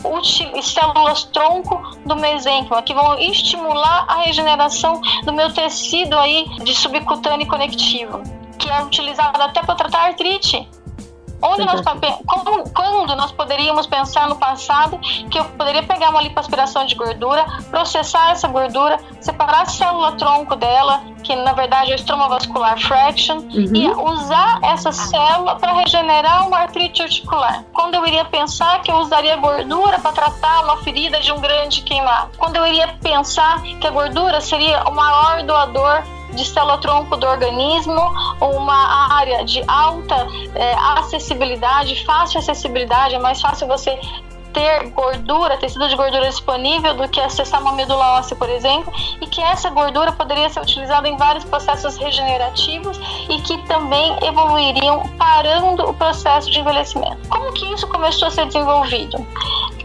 células 0.62 1.24
tronco 1.24 1.80
do 2.06 2.16
mesênquima, 2.16 2.82
que 2.82 2.94
vão 2.94 3.18
estimular 3.18 4.04
a 4.08 4.22
regeneração 4.22 5.00
do 5.24 5.32
meu 5.32 5.52
tecido 5.52 6.16
aí 6.16 6.44
de 6.62 6.74
subcutâneo 6.74 7.46
conectivo, 7.46 8.22
que 8.58 8.68
é 8.68 8.82
utilizado 8.82 9.40
até 9.42 9.62
para 9.62 9.74
tratar 9.74 10.06
artrite. 10.06 10.68
Onde 11.40 11.64
nós, 11.64 11.80
como, 12.26 12.70
quando 12.70 13.16
nós 13.16 13.32
poderíamos 13.32 13.86
pensar 13.86 14.28
no 14.28 14.36
passado 14.36 14.98
que 15.30 15.38
eu 15.38 15.44
poderia 15.44 15.82
pegar 15.82 16.10
uma 16.10 16.22
lipoaspiração 16.22 16.84
de 16.86 16.94
gordura, 16.94 17.44
processar 17.70 18.32
essa 18.32 18.48
gordura, 18.48 18.98
separar 19.20 19.62
a 19.62 19.66
célula 19.66 20.12
tronco 20.12 20.56
dela, 20.56 21.02
que 21.22 21.34
na 21.36 21.52
verdade 21.52 21.92
é 21.92 21.94
o 21.94 21.96
estromovascular 21.96 22.80
fraction, 22.80 23.38
uhum. 23.38 23.74
e 23.74 23.88
usar 23.88 24.60
essa 24.62 24.90
célula 24.90 25.56
para 25.56 25.72
regenerar 25.72 26.46
uma 26.46 26.58
artrite 26.58 27.02
articular. 27.02 27.64
Quando 27.72 27.94
eu 27.94 28.06
iria 28.06 28.24
pensar 28.24 28.82
que 28.82 28.90
eu 28.90 28.96
usaria 28.96 29.36
gordura 29.36 29.98
para 29.98 30.12
tratar 30.12 30.64
uma 30.64 30.78
ferida 30.78 31.20
de 31.20 31.30
um 31.32 31.40
grande 31.40 31.82
queimado. 31.82 32.30
Quando 32.36 32.56
eu 32.56 32.66
iria 32.66 32.88
pensar 33.00 33.62
que 33.62 33.86
a 33.86 33.90
gordura 33.90 34.40
seria 34.40 34.82
o 34.84 34.94
maior 34.94 35.42
doador 35.42 36.02
de 36.32 36.44
célula-tronco 36.44 37.16
do 37.16 37.26
organismo, 37.26 38.00
uma 38.40 39.14
área 39.16 39.44
de 39.44 39.62
alta 39.66 40.26
é, 40.54 40.74
acessibilidade, 40.98 42.04
fácil 42.04 42.40
acessibilidade, 42.40 43.14
é 43.14 43.18
mais 43.18 43.40
fácil 43.40 43.66
você 43.66 43.98
ter 44.52 44.90
gordura, 44.90 45.56
tecido 45.56 45.88
de 45.88 45.94
gordura 45.94 46.28
disponível 46.28 46.94
do 46.94 47.08
que 47.08 47.20
acessar 47.20 47.60
uma 47.60 47.72
medula 47.72 48.18
óssea, 48.18 48.36
por 48.36 48.48
exemplo, 48.48 48.92
e 49.20 49.26
que 49.26 49.40
essa 49.40 49.70
gordura 49.70 50.12
poderia 50.12 50.48
ser 50.48 50.60
utilizada 50.60 51.08
em 51.08 51.16
vários 51.16 51.44
processos 51.44 51.96
regenerativos 51.96 52.98
e 53.28 53.40
que 53.42 53.58
também 53.68 54.16
evoluiriam 54.22 55.08
parando 55.18 55.88
o 55.88 55.94
processo 55.94 56.50
de 56.50 56.60
envelhecimento. 56.60 57.28
Como 57.28 57.52
que 57.52 57.72
isso 57.72 57.86
começou 57.86 58.28
a 58.28 58.30
ser 58.30 58.46
desenvolvido? 58.46 59.24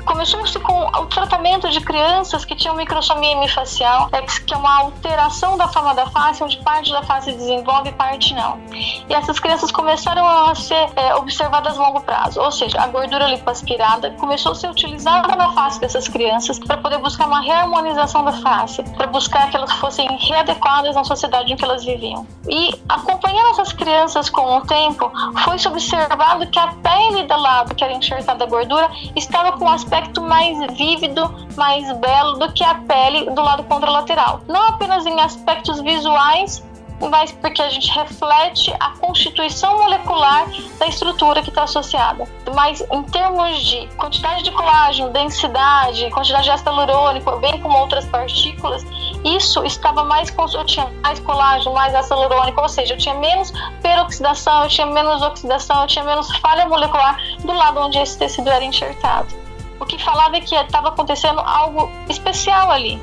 Começou-se 0.06 0.60
com 0.60 0.86
o 0.86 1.06
tratamento 1.06 1.70
de 1.70 1.80
crianças 1.80 2.44
que 2.44 2.56
tinham 2.56 2.76
microsomia 2.76 3.32
hemifacial, 3.32 4.10
é 4.12 4.22
que 4.22 4.54
é 4.54 4.58
uma 4.58 4.82
alteração 4.82 5.58
da 5.58 5.68
forma 5.68 5.96
da 5.96 6.06
face, 6.08 6.44
onde 6.44 6.58
parte 6.58 6.92
da 6.92 7.02
face 7.04 7.32
desenvolve 7.32 7.90
e 7.90 7.94
parte 7.94 8.34
não. 8.34 8.60
E 8.72 9.14
essas 9.14 9.40
crianças 9.40 9.72
começaram 9.72 10.28
a 10.28 10.54
ser 10.56 10.90
é, 10.96 11.16
observadas 11.16 11.78
a 11.78 11.82
longo 11.82 12.02
prazo, 12.02 12.42
ou 12.42 12.52
seja, 12.52 12.82
a 12.82 12.88
gordura 12.88 13.28
lipoaspirada 13.28 14.12
começou 14.12 14.52
a 14.52 14.56
ser 14.56 14.70
utilizada 14.70 15.36
na 15.36 15.54
face 15.54 15.80
dessas 15.80 16.08
crianças 16.08 16.60
para 16.60 16.78
poder 16.78 16.98
buscar 16.98 17.28
uma 17.28 17.42
reharmonização 17.42 18.26
da 18.26 18.34
face, 18.34 18.84
para 18.84 19.08
buscar 19.08 19.50
que 19.50 19.56
elas 19.56 19.72
fossem 19.74 20.08
readequadas 20.18 20.96
na 20.96 21.04
sociedade 21.04 21.54
em 21.54 21.56
que 21.56 21.64
elas 21.64 21.86
viviam. 21.86 22.28
E 22.48 22.72
acompanhando 22.90 23.52
essas 23.52 23.72
crianças 23.72 24.30
com 24.30 24.58
o 24.58 24.62
tempo, 24.62 25.12
foi-se 25.44 25.68
observado 25.68 26.46
que 26.48 26.60
a 26.60 26.68
pele 26.68 27.24
do 27.24 27.38
lado 27.38 27.74
que 27.74 27.84
era 27.84 27.94
enxertada 27.94 28.44
a 28.44 28.48
gordura 28.48 28.92
estava 29.16 29.54
com 29.54 29.70
aspecto 29.70 29.93
aspecto 29.94 30.22
mais 30.22 30.58
vívido, 30.76 31.22
mais 31.56 31.92
belo 32.00 32.40
do 32.40 32.52
que 32.52 32.64
a 32.64 32.76
pele 32.76 33.30
do 33.30 33.42
lado 33.42 33.64
contralateral. 33.66 34.42
Não 34.48 34.70
apenas 34.70 35.06
em 35.06 35.20
aspectos 35.22 35.80
visuais, 35.82 36.64
mas 37.00 37.32
porque 37.32 37.62
a 37.62 37.70
gente 37.70 37.92
reflete 37.92 38.74
a 38.80 38.92
constituição 38.98 39.78
molecular 39.78 40.48
da 40.80 40.88
estrutura 40.88 41.44
que 41.44 41.50
está 41.50 41.64
associada. 41.64 42.28
Mas 42.56 42.82
em 42.92 43.04
termos 43.04 43.62
de 43.64 43.88
quantidade 43.98 44.44
de 44.44 44.52
colágeno, 44.52 45.12
densidade, 45.12 46.10
quantidade 46.10 46.46
de 46.46 46.52
ácido 46.52 46.72
hialurônico, 46.72 47.38
bem 47.38 47.60
como 47.62 47.78
outras 47.78 48.06
partículas, 48.06 48.84
isso 49.24 49.64
estava 49.64 50.04
mais 50.06 50.34
eu 50.56 50.66
tinha 50.66 50.92
mais 51.04 51.20
colágeno, 51.20 51.76
mais 51.76 51.94
ácido 51.94 52.16
hialurônico, 52.16 52.60
ou 52.60 52.70
seja, 52.70 52.96
eu 52.96 52.98
tinha 52.98 53.16
menos 53.16 53.54
peroxidação, 53.82 54.64
eu 54.64 54.70
tinha 54.70 54.88
menos 54.88 55.22
oxidação, 55.22 55.82
eu 55.82 55.88
tinha 55.88 56.04
menos 56.04 56.36
falha 56.38 56.66
molecular 56.68 57.16
do 57.44 57.54
lado 57.54 57.80
onde 57.80 58.00
esse 58.00 58.18
tecido 58.18 58.50
era 58.50 58.64
enxertado. 58.64 59.43
O 59.80 59.86
que 59.86 59.98
falava 59.98 60.38
é 60.38 60.42
que 60.42 60.56
estava 60.56 60.90
acontecendo 60.90 61.40
algo 61.40 61.92
especial 62.10 62.72
ali. 62.72 63.02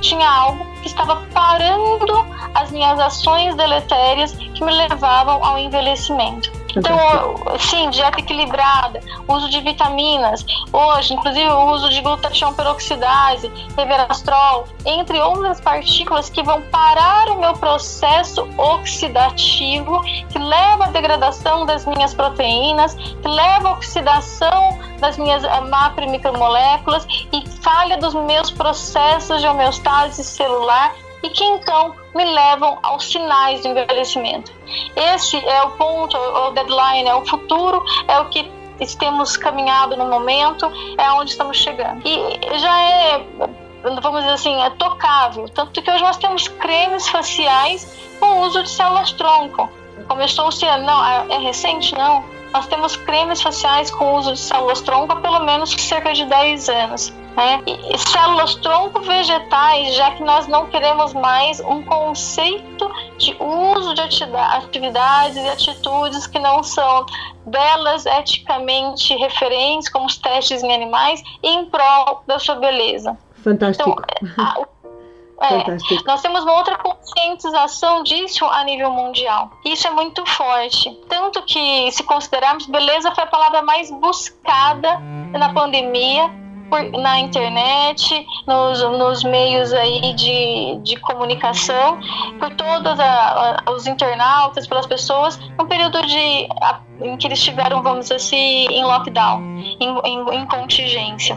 Tinha 0.00 0.28
algo 0.28 0.64
que 0.80 0.88
estava 0.88 1.16
parando 1.32 2.26
as 2.54 2.70
minhas 2.70 2.98
ações 2.98 3.54
deletérias 3.54 4.32
que 4.32 4.64
me 4.64 4.72
levavam 4.72 5.44
ao 5.44 5.58
envelhecimento. 5.58 6.50
Então, 6.76 7.36
sim, 7.58 7.90
dieta 7.90 8.18
equilibrada, 8.18 9.00
uso 9.28 9.48
de 9.50 9.60
vitaminas, 9.60 10.44
hoje, 10.72 11.12
inclusive, 11.12 11.48
o 11.48 11.70
uso 11.72 11.90
de 11.90 12.00
glutatião 12.00 12.54
peroxidase, 12.54 13.52
reverastrol, 13.76 14.66
entre 14.86 15.20
outras 15.20 15.60
partículas 15.60 16.30
que 16.30 16.42
vão 16.42 16.62
parar 16.62 17.28
o 17.28 17.38
meu 17.38 17.52
processo 17.54 18.48
oxidativo, 18.56 20.00
que 20.30 20.38
leva 20.38 20.86
à 20.86 20.88
degradação 20.88 21.66
das 21.66 21.84
minhas 21.84 22.14
proteínas, 22.14 22.94
que 22.94 23.28
leva 23.28 23.68
à 23.68 23.72
oxidação 23.72 24.91
das 25.02 25.18
minhas 25.18 25.44
eh, 25.44 25.60
macro 25.62 26.04
e 26.04 27.48
falha 27.60 27.98
dos 27.98 28.14
meus 28.14 28.50
processos 28.50 29.40
de 29.40 29.46
homeostase 29.46 30.22
celular 30.24 30.94
e 31.22 31.28
que 31.28 31.44
então 31.44 31.94
me 32.14 32.24
levam 32.24 32.78
aos 32.82 33.04
sinais 33.04 33.62
do 33.62 33.68
envelhecimento. 33.68 34.52
Esse 34.96 35.36
é 35.36 35.62
o 35.64 35.70
ponto, 35.72 36.16
o 36.16 36.50
deadline, 36.52 37.08
é 37.08 37.14
o 37.14 37.26
futuro, 37.26 37.84
é 38.08 38.18
o 38.20 38.26
que 38.26 38.50
temos 38.98 39.36
caminhado 39.36 39.96
no 39.96 40.06
momento, 40.06 40.70
é 40.98 41.12
onde 41.12 41.30
estamos 41.30 41.58
chegando. 41.58 42.02
E 42.04 42.58
já 42.58 42.80
é, 42.80 43.26
vamos 43.82 44.20
dizer 44.20 44.34
assim, 44.34 44.62
é 44.62 44.70
tocável. 44.70 45.48
Tanto 45.48 45.80
que 45.80 45.90
hoje 45.90 46.02
nós 46.02 46.16
temos 46.16 46.48
cremes 46.48 47.08
faciais 47.08 47.96
com 48.18 48.40
uso 48.40 48.62
de 48.62 48.70
células-tronco. 48.70 49.68
Começou 50.08 50.50
se 50.50 50.64
não, 50.78 51.04
é, 51.04 51.26
é 51.30 51.38
recente? 51.38 51.94
Não. 51.94 52.24
Nós 52.52 52.66
temos 52.66 52.96
cremes 52.96 53.40
faciais 53.40 53.90
com 53.90 54.14
uso 54.16 54.32
de 54.34 54.40
células-tronco 54.40 55.12
há 55.12 55.16
pelo 55.16 55.40
menos 55.44 55.70
cerca 55.70 56.12
de 56.12 56.24
10 56.26 56.68
anos. 56.68 57.12
Né? 57.36 57.62
E 57.66 57.98
células 57.98 58.54
tronco 58.56 59.00
vegetais, 59.00 59.94
já 59.94 60.10
que 60.10 60.22
nós 60.22 60.46
não 60.46 60.66
queremos 60.66 61.14
mais 61.14 61.60
um 61.60 61.82
conceito 61.82 62.90
de 63.16 63.34
uso 63.40 63.94
de 63.94 64.02
atividades 64.02 65.36
e 65.36 65.48
atitudes 65.48 66.26
que 66.26 66.38
não 66.38 66.62
são 66.62 67.06
belas, 67.46 68.04
eticamente 68.04 69.16
referentes, 69.16 69.88
como 69.88 70.06
os 70.06 70.18
testes 70.18 70.62
em 70.62 70.74
animais, 70.74 71.22
em 71.42 71.64
prol 71.66 72.22
da 72.26 72.38
sua 72.38 72.56
beleza. 72.56 73.16
Fantástico. 73.42 73.96
Então, 74.20 74.44
a, 74.44 74.60
é, 75.42 75.76
nós 76.06 76.22
temos 76.22 76.42
uma 76.44 76.52
outra 76.52 76.78
conscientização 76.78 78.02
disso 78.02 78.44
a 78.46 78.62
nível 78.64 78.90
mundial. 78.90 79.50
Isso 79.64 79.86
é 79.86 79.90
muito 79.90 80.24
forte. 80.26 80.90
Tanto 81.08 81.42
que, 81.42 81.90
se 81.90 82.02
considerarmos, 82.04 82.66
beleza 82.66 83.12
foi 83.14 83.24
a 83.24 83.26
palavra 83.26 83.62
mais 83.62 83.90
buscada 83.90 85.00
na 85.32 85.52
pandemia 85.52 86.30
por, 86.72 86.82
na 87.00 87.18
internet, 87.18 88.26
nos, 88.46 88.82
nos 88.82 89.24
meios 89.24 89.74
aí 89.74 90.14
de, 90.14 90.78
de 90.82 90.96
comunicação, 91.00 92.00
por 92.38 92.54
todos 92.54 92.98
a, 92.98 93.62
a, 93.66 93.70
os 93.72 93.86
internautas, 93.86 94.66
pelas 94.66 94.86
pessoas, 94.86 95.38
no 95.58 95.66
período 95.66 96.00
de, 96.06 96.48
a, 96.62 96.80
em 97.00 97.16
que 97.18 97.26
eles 97.26 97.38
estiveram, 97.38 97.82
vamos 97.82 98.06
dizer 98.06 98.14
assim, 98.14 98.66
em 98.70 98.84
lockdown, 98.84 99.42
em, 99.80 100.00
em, 100.04 100.34
em 100.34 100.46
contingência. 100.46 101.36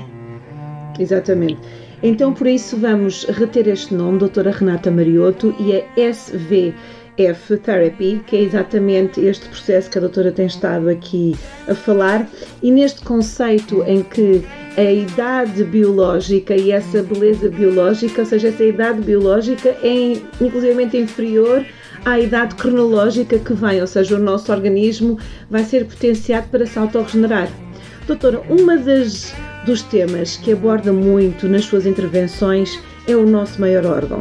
Exatamente. 0.97 1.85
Então, 2.04 2.34
por 2.34 2.48
isso, 2.48 2.78
vamos 2.78 3.24
reter 3.25 3.68
este 3.68 3.94
nome, 3.94 4.20
doutora 4.20 4.51
Renata 4.51 4.92
Mariotto, 4.92 5.55
e 5.60 5.75
a 5.75 6.00
SV 6.00 6.74
F 7.18 7.58
Therapy, 7.58 8.22
que 8.27 8.36
é 8.36 8.42
exatamente 8.42 9.22
este 9.22 9.48
processo 9.48 9.90
que 9.90 9.98
a 9.98 10.01
doutora 10.01 10.31
tem 10.31 10.46
estado 10.46 10.90
aqui 10.90 11.36
a 11.68 11.74
falar, 11.74 12.27
e 12.62 12.72
neste 12.72 13.01
conceito 13.01 13.84
em 13.84 14.03
que 14.03 14.44
a 14.77 14.92
idade 14.92 15.64
biológica 15.64 16.55
e 16.55 16.72
essa 16.72 17.01
beleza 17.01 17.50
biológica, 17.50 18.22
ou 18.22 18.27
seja, 18.27 18.50
essa 18.50 18.64
idade 18.64 19.01
biológica 19.01 19.70
é 19.81 20.18
inclusivamente 20.42 20.98
inferior 20.98 21.66
à 22.03 22.20
idade 22.20 22.55
cronológica 22.55 23.40
que 23.40 23.53
vem, 23.53 23.79
ou 23.81 23.88
seja, 23.88 24.16
o 24.16 24.20
nosso 24.20 24.51
organismo 24.51 25.18
vai 25.50 25.64
ser 25.64 25.86
potenciado 25.86 26.48
para 26.50 26.66
se 26.66 26.77
autorregenerar. 26.77 27.50
Doutora, 28.05 28.42
uma 28.50 28.77
das 28.77 29.34
dos 29.66 29.82
temas 29.82 30.38
que 30.38 30.51
aborda 30.51 30.94
muito 30.94 31.48
nas 31.48 31.66
suas 31.66 31.86
intervenções 31.86 32.80
é 33.08 33.16
o 33.16 33.25
nosso 33.25 33.60
maior 33.60 33.86
órgão 33.86 34.20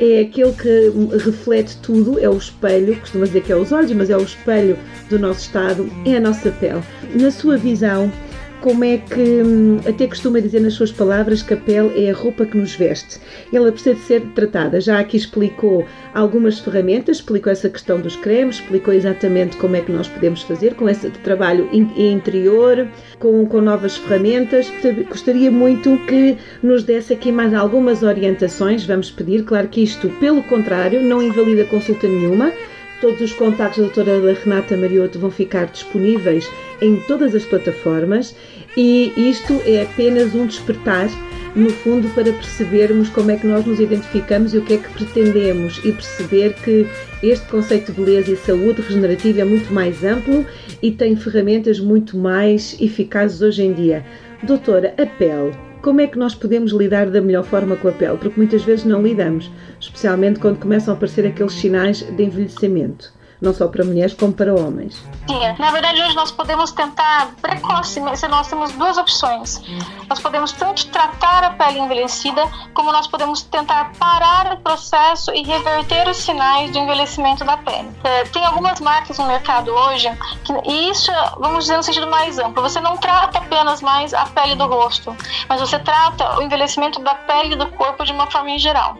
é 0.00 0.20
aquele 0.20 0.52
que 0.52 0.92
reflete 1.24 1.76
tudo, 1.78 2.18
é 2.18 2.28
o 2.28 2.36
espelho, 2.36 2.96
costuma 3.00 3.26
dizer 3.26 3.42
que 3.42 3.52
é 3.52 3.56
os 3.56 3.72
olhos, 3.72 3.92
mas 3.92 4.10
é 4.10 4.16
o 4.16 4.22
espelho 4.22 4.78
do 5.08 5.18
nosso 5.18 5.40
estado, 5.40 5.90
é 6.04 6.16
a 6.16 6.20
nossa 6.20 6.50
pele. 6.50 6.82
Na 7.14 7.30
sua 7.30 7.56
visão, 7.56 8.12
como 8.60 8.84
é 8.84 8.98
que, 8.98 9.20
hum, 9.20 9.78
até 9.86 10.06
costuma 10.06 10.40
dizer 10.40 10.60
nas 10.60 10.74
suas 10.74 10.90
palavras 10.90 11.42
que 11.42 11.54
a 11.54 11.56
pele 11.56 11.92
é 12.04 12.10
a 12.10 12.14
roupa 12.14 12.44
que 12.44 12.56
nos 12.56 12.74
veste. 12.74 13.18
Ela 13.52 13.70
precisa 13.70 13.94
de 13.94 14.00
ser 14.02 14.22
tratada. 14.34 14.80
Já 14.80 14.98
aqui 14.98 15.16
explicou 15.16 15.84
algumas 16.14 16.58
ferramentas, 16.58 17.18
explicou 17.18 17.52
essa 17.52 17.68
questão 17.68 18.00
dos 18.00 18.16
cremes, 18.16 18.56
explicou 18.56 18.92
exatamente 18.92 19.56
como 19.56 19.76
é 19.76 19.80
que 19.80 19.92
nós 19.92 20.08
podemos 20.08 20.42
fazer 20.42 20.74
com 20.74 20.88
esse 20.88 21.10
trabalho 21.10 21.68
interior, 21.72 22.88
com, 23.18 23.46
com 23.46 23.60
novas 23.60 23.96
ferramentas. 23.96 24.72
Gostaria 25.08 25.50
muito 25.50 25.96
que 26.06 26.36
nos 26.62 26.82
desse 26.82 27.12
aqui 27.12 27.30
mais 27.30 27.54
algumas 27.54 28.02
orientações. 28.02 28.84
Vamos 28.84 29.10
pedir, 29.10 29.44
claro 29.44 29.68
que 29.68 29.82
isto, 29.82 30.08
pelo 30.20 30.42
contrário, 30.42 31.02
não 31.02 31.22
invalida 31.22 31.64
consulta 31.64 32.06
nenhuma. 32.06 32.52
Todos 33.00 33.20
os 33.20 33.32
contactos 33.32 33.78
da 33.78 33.92
doutora 33.92 34.32
Renata 34.32 34.76
Marioto 34.76 35.18
vão 35.18 35.30
ficar 35.30 35.66
disponíveis 35.66 36.48
em 36.80 36.96
todas 37.06 37.34
as 37.34 37.44
plataformas 37.44 38.34
e 38.76 39.12
isto 39.16 39.60
é 39.66 39.82
apenas 39.82 40.34
um 40.34 40.46
despertar, 40.46 41.08
no 41.54 41.70
fundo, 41.70 42.08
para 42.10 42.32
percebermos 42.32 43.08
como 43.08 43.30
é 43.30 43.36
que 43.36 43.46
nós 43.46 43.64
nos 43.64 43.80
identificamos 43.80 44.52
e 44.52 44.58
o 44.58 44.62
que 44.62 44.74
é 44.74 44.76
que 44.78 44.92
pretendemos 44.92 45.78
e 45.84 45.92
perceber 45.92 46.54
que 46.62 46.86
este 47.22 47.46
conceito 47.48 47.92
de 47.92 48.00
beleza 48.00 48.32
e 48.32 48.36
saúde 48.36 48.82
regenerativa 48.82 49.40
é 49.40 49.44
muito 49.44 49.72
mais 49.72 50.04
amplo 50.04 50.44
e 50.82 50.90
tem 50.90 51.16
ferramentas 51.16 51.80
muito 51.80 52.16
mais 52.16 52.76
eficazes 52.80 53.40
hoje 53.40 53.62
em 53.62 53.72
dia. 53.72 54.04
Doutora, 54.42 54.94
a 54.98 55.06
pele. 55.06 55.65
Como 55.82 56.00
é 56.00 56.06
que 56.06 56.18
nós 56.18 56.34
podemos 56.34 56.72
lidar 56.72 57.10
da 57.10 57.20
melhor 57.20 57.44
forma 57.44 57.76
com 57.76 57.88
a 57.88 57.92
pele? 57.92 58.16
Porque 58.16 58.36
muitas 58.36 58.62
vezes 58.64 58.84
não 58.84 59.02
lidamos, 59.02 59.50
especialmente 59.80 60.40
quando 60.40 60.58
começam 60.58 60.92
a 60.92 60.96
aparecer 60.96 61.26
aqueles 61.26 61.52
sinais 61.52 62.02
de 62.02 62.24
envelhecimento 62.24 63.15
não 63.40 63.52
só 63.52 63.68
para 63.68 63.84
mulheres 63.84 64.14
como 64.14 64.32
para 64.32 64.54
homens. 64.54 65.02
Sim, 65.28 65.40
na 65.58 65.70
verdade 65.70 66.00
hoje 66.02 66.14
nós 66.14 66.30
podemos 66.30 66.72
tentar 66.72 67.30
precocemente, 67.40 68.26
nós 68.28 68.48
temos 68.48 68.72
duas 68.72 68.96
opções. 68.98 69.62
Nós 70.08 70.20
podemos 70.20 70.52
tanto 70.52 70.86
tratar 70.88 71.44
a 71.44 71.50
pele 71.50 71.78
envelhecida, 71.78 72.42
como 72.74 72.92
nós 72.92 73.06
podemos 73.06 73.42
tentar 73.42 73.92
parar 73.98 74.52
o 74.52 74.56
processo 74.58 75.32
e 75.34 75.42
reverter 75.42 76.08
os 76.08 76.16
sinais 76.16 76.70
de 76.72 76.78
envelhecimento 76.78 77.44
da 77.44 77.56
pele. 77.56 77.88
É, 78.04 78.24
tem 78.24 78.44
algumas 78.44 78.80
marcas 78.80 79.18
no 79.18 79.26
mercado 79.26 79.72
hoje, 79.72 80.10
que, 80.44 80.52
e 80.70 80.90
isso, 80.90 81.10
vamos 81.38 81.64
dizer 81.64 81.76
no 81.76 81.82
sentido 81.82 82.06
mais 82.06 82.38
amplo, 82.38 82.62
você 82.62 82.80
não 82.80 82.96
trata 82.96 83.38
apenas 83.38 83.82
mais 83.82 84.14
a 84.14 84.26
pele 84.26 84.54
do 84.54 84.66
rosto, 84.66 85.16
mas 85.48 85.60
você 85.60 85.78
trata 85.78 86.38
o 86.38 86.42
envelhecimento 86.42 87.00
da 87.02 87.14
pele 87.14 87.54
e 87.54 87.56
do 87.56 87.66
corpo 87.72 88.04
de 88.04 88.12
uma 88.12 88.30
forma 88.30 88.50
em 88.50 88.58
geral. 88.58 88.96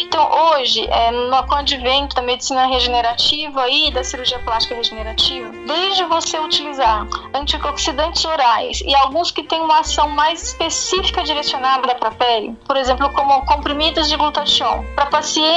Então, 0.00 0.28
hoje, 0.52 0.86
é, 0.88 1.10
no, 1.10 1.42
com 1.46 1.54
o 1.54 1.58
advento 1.58 2.14
da 2.14 2.22
medicina 2.22 2.66
regenerativa 2.66 3.68
e 3.68 3.90
da 3.90 4.04
cirurgia 4.04 4.38
plástica 4.38 4.74
regenerativa, 4.74 5.50
desde 5.66 6.04
você 6.04 6.38
utilizar 6.38 7.06
antioxidantes 7.34 8.24
orais 8.24 8.80
e 8.84 8.94
alguns 8.94 9.30
que 9.30 9.42
têm 9.42 9.60
uma 9.60 9.80
ação 9.80 10.08
mais 10.08 10.42
específica 10.42 11.22
direcionada 11.22 11.94
para 11.94 12.08
a 12.08 12.12
pele, 12.12 12.56
por 12.66 12.76
exemplo, 12.76 13.10
como 13.12 13.44
comprimidos 13.46 14.08
de 14.08 14.16
glutatião, 14.16 14.84
para 14.94 15.06
paciente 15.06 15.48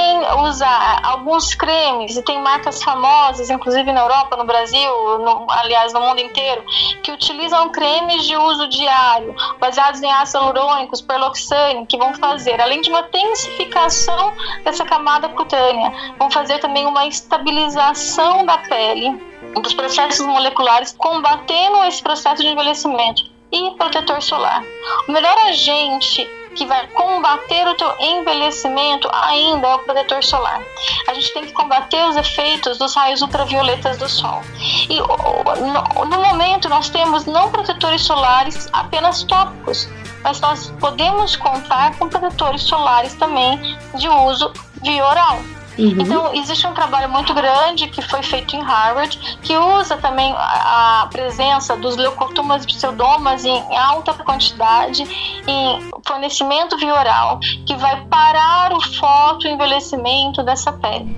usar 0.44 1.00
alguns 1.04 1.54
cremes, 1.54 2.16
e 2.16 2.22
tem 2.22 2.40
marcas 2.40 2.82
famosas, 2.82 3.50
inclusive 3.50 3.92
na 3.92 4.00
Europa, 4.00 4.36
no 4.36 4.44
Brasil, 4.44 5.18
no, 5.18 5.46
aliás, 5.50 5.92
no 5.92 6.00
mundo 6.00 6.20
inteiro, 6.20 6.64
que 7.02 7.12
utilizam 7.12 7.70
cremes 7.70 8.24
de 8.24 8.36
uso 8.36 8.68
diário, 8.68 9.34
baseados 9.58 10.02
em 10.02 10.10
ácidos 10.10 10.32
hialurônicos, 10.32 11.00
perloxane, 11.00 11.86
que 11.86 11.96
vão 11.96 12.14
fazer, 12.14 12.60
além 12.60 12.80
de 12.80 12.90
uma 12.90 13.02
tensificação 13.04 13.91
hidratação 13.92 14.32
dessa 14.64 14.84
camada 14.84 15.28
cutânea, 15.28 15.92
vão 16.18 16.30
fazer 16.30 16.58
também 16.58 16.86
uma 16.86 17.06
estabilização 17.06 18.44
da 18.46 18.58
pele, 18.58 19.20
dos 19.60 19.74
processos 19.74 20.26
moleculares, 20.26 20.94
combatendo 20.96 21.84
esse 21.84 22.02
processo 22.02 22.42
de 22.42 22.48
envelhecimento 22.48 23.22
e 23.52 23.70
protetor 23.72 24.22
solar. 24.22 24.64
O 25.06 25.12
melhor 25.12 25.36
agente 25.46 26.26
que 26.54 26.66
vai 26.66 26.86
combater 26.88 27.66
o 27.66 27.74
teu 27.74 27.94
envelhecimento 27.98 29.08
ainda 29.10 29.68
é 29.68 29.74
o 29.74 29.78
protetor 29.80 30.22
solar. 30.22 30.60
A 31.08 31.14
gente 31.14 31.32
tem 31.32 31.46
que 31.46 31.52
combater 31.52 32.04
os 32.08 32.16
efeitos 32.16 32.78
dos 32.78 32.94
raios 32.94 33.22
ultravioletas 33.22 33.96
do 33.96 34.08
sol. 34.08 34.42
E 34.88 35.00
no, 35.00 36.04
no 36.04 36.22
momento 36.22 36.68
nós 36.68 36.90
temos 36.90 37.24
não 37.24 37.50
protetores 37.50 38.02
solares 38.02 38.68
apenas 38.72 39.22
tópicos, 39.24 39.88
mas 40.22 40.40
nós 40.40 40.72
podemos 40.80 41.36
contar 41.36 41.96
com 41.98 42.08
protetores 42.08 42.62
solares 42.62 43.14
também 43.14 43.58
de 43.94 44.08
uso 44.08 44.52
via 44.82 45.06
oral. 45.06 45.38
Uhum. 45.78 45.96
Então, 46.00 46.34
existe 46.34 46.66
um 46.66 46.74
trabalho 46.74 47.08
muito 47.08 47.32
grande 47.32 47.88
que 47.88 48.02
foi 48.02 48.22
feito 48.22 48.54
em 48.54 48.62
Harvard, 48.62 49.18
que 49.42 49.56
usa 49.56 49.96
também 49.96 50.32
a, 50.36 51.08
presença 51.10 51.76
dos 51.76 51.96
leucotomas 51.96 52.64
pseudomas 52.66 53.44
em 53.44 53.76
alta 53.76 54.12
quantidade 54.14 55.02
em 55.46 55.90
fornecimento 56.06 56.76
via 56.76 56.94
oral, 56.94 57.40
que 57.66 57.74
vai 57.76 58.04
parar 58.06 58.72
o 58.72 58.80
fotoenvelhecimento 58.80 60.42
dessa 60.42 60.72
pele. 60.72 61.16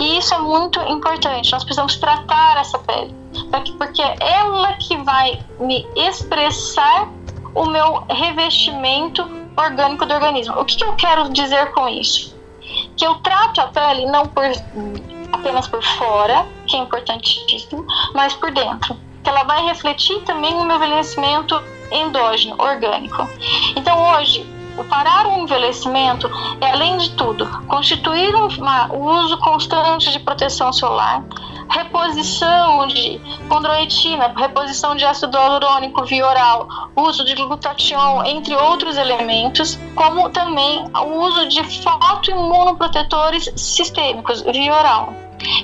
E 0.00 0.18
isso 0.18 0.34
é 0.34 0.38
muito 0.38 0.78
importante, 0.80 1.50
nós 1.52 1.64
precisamos 1.64 1.96
tratar 1.96 2.58
essa 2.58 2.78
pele, 2.78 3.14
porque 3.78 4.02
é 4.02 4.16
ela 4.20 4.74
que 4.74 4.96
vai 4.98 5.40
me 5.58 5.86
expressar 5.96 7.08
o 7.56 7.66
meu 7.66 8.04
revestimento 8.08 9.28
orgânico 9.56 10.06
do 10.06 10.14
organismo. 10.14 10.60
O 10.60 10.64
que, 10.64 10.76
que 10.76 10.84
eu 10.84 10.94
quero 10.94 11.28
dizer 11.30 11.72
com 11.72 11.88
isso? 11.88 12.36
que 12.96 13.06
eu 13.06 13.14
trato 13.16 13.60
a 13.60 13.66
pele 13.68 14.06
não 14.06 14.26
por, 14.26 14.44
apenas 15.32 15.68
por 15.68 15.82
fora, 15.82 16.46
que 16.66 16.76
é 16.76 16.80
importantíssimo, 16.80 17.86
mas 18.14 18.34
por 18.34 18.50
dentro. 18.50 18.96
Que 19.22 19.30
ela 19.30 19.44
vai 19.44 19.64
refletir 19.64 20.20
também 20.22 20.54
no 20.54 20.64
meu 20.64 20.76
envelhecimento 20.76 21.60
endógeno, 21.90 22.56
orgânico. 22.58 23.28
Então 23.76 24.14
hoje, 24.14 24.46
o 24.78 24.84
parar 24.84 25.26
o 25.26 25.38
envelhecimento 25.38 26.30
é, 26.60 26.70
além 26.72 26.98
de 26.98 27.10
tudo, 27.12 27.46
constituir 27.66 28.34
um 28.34 28.46
uso 28.98 29.38
constante 29.38 30.10
de 30.12 30.18
proteção 30.20 30.72
solar, 30.72 31.24
reposição 31.68 32.86
de 32.86 33.20
condroitina, 33.48 34.32
reposição 34.36 34.94
de 34.94 35.04
ácido 35.04 35.36
hialurônico 35.36 36.04
via 36.04 36.26
oral, 36.26 36.68
uso 36.96 37.24
de 37.24 37.34
glutatião, 37.34 38.24
entre 38.24 38.54
outros 38.54 38.96
elementos, 38.96 39.78
como 39.94 40.30
também 40.30 40.84
o 40.94 41.20
uso 41.20 41.48
de 41.48 41.62
fotoimunoprotetores 41.82 43.50
sistêmicos 43.56 44.42
via 44.42 44.74
oral. 44.74 45.12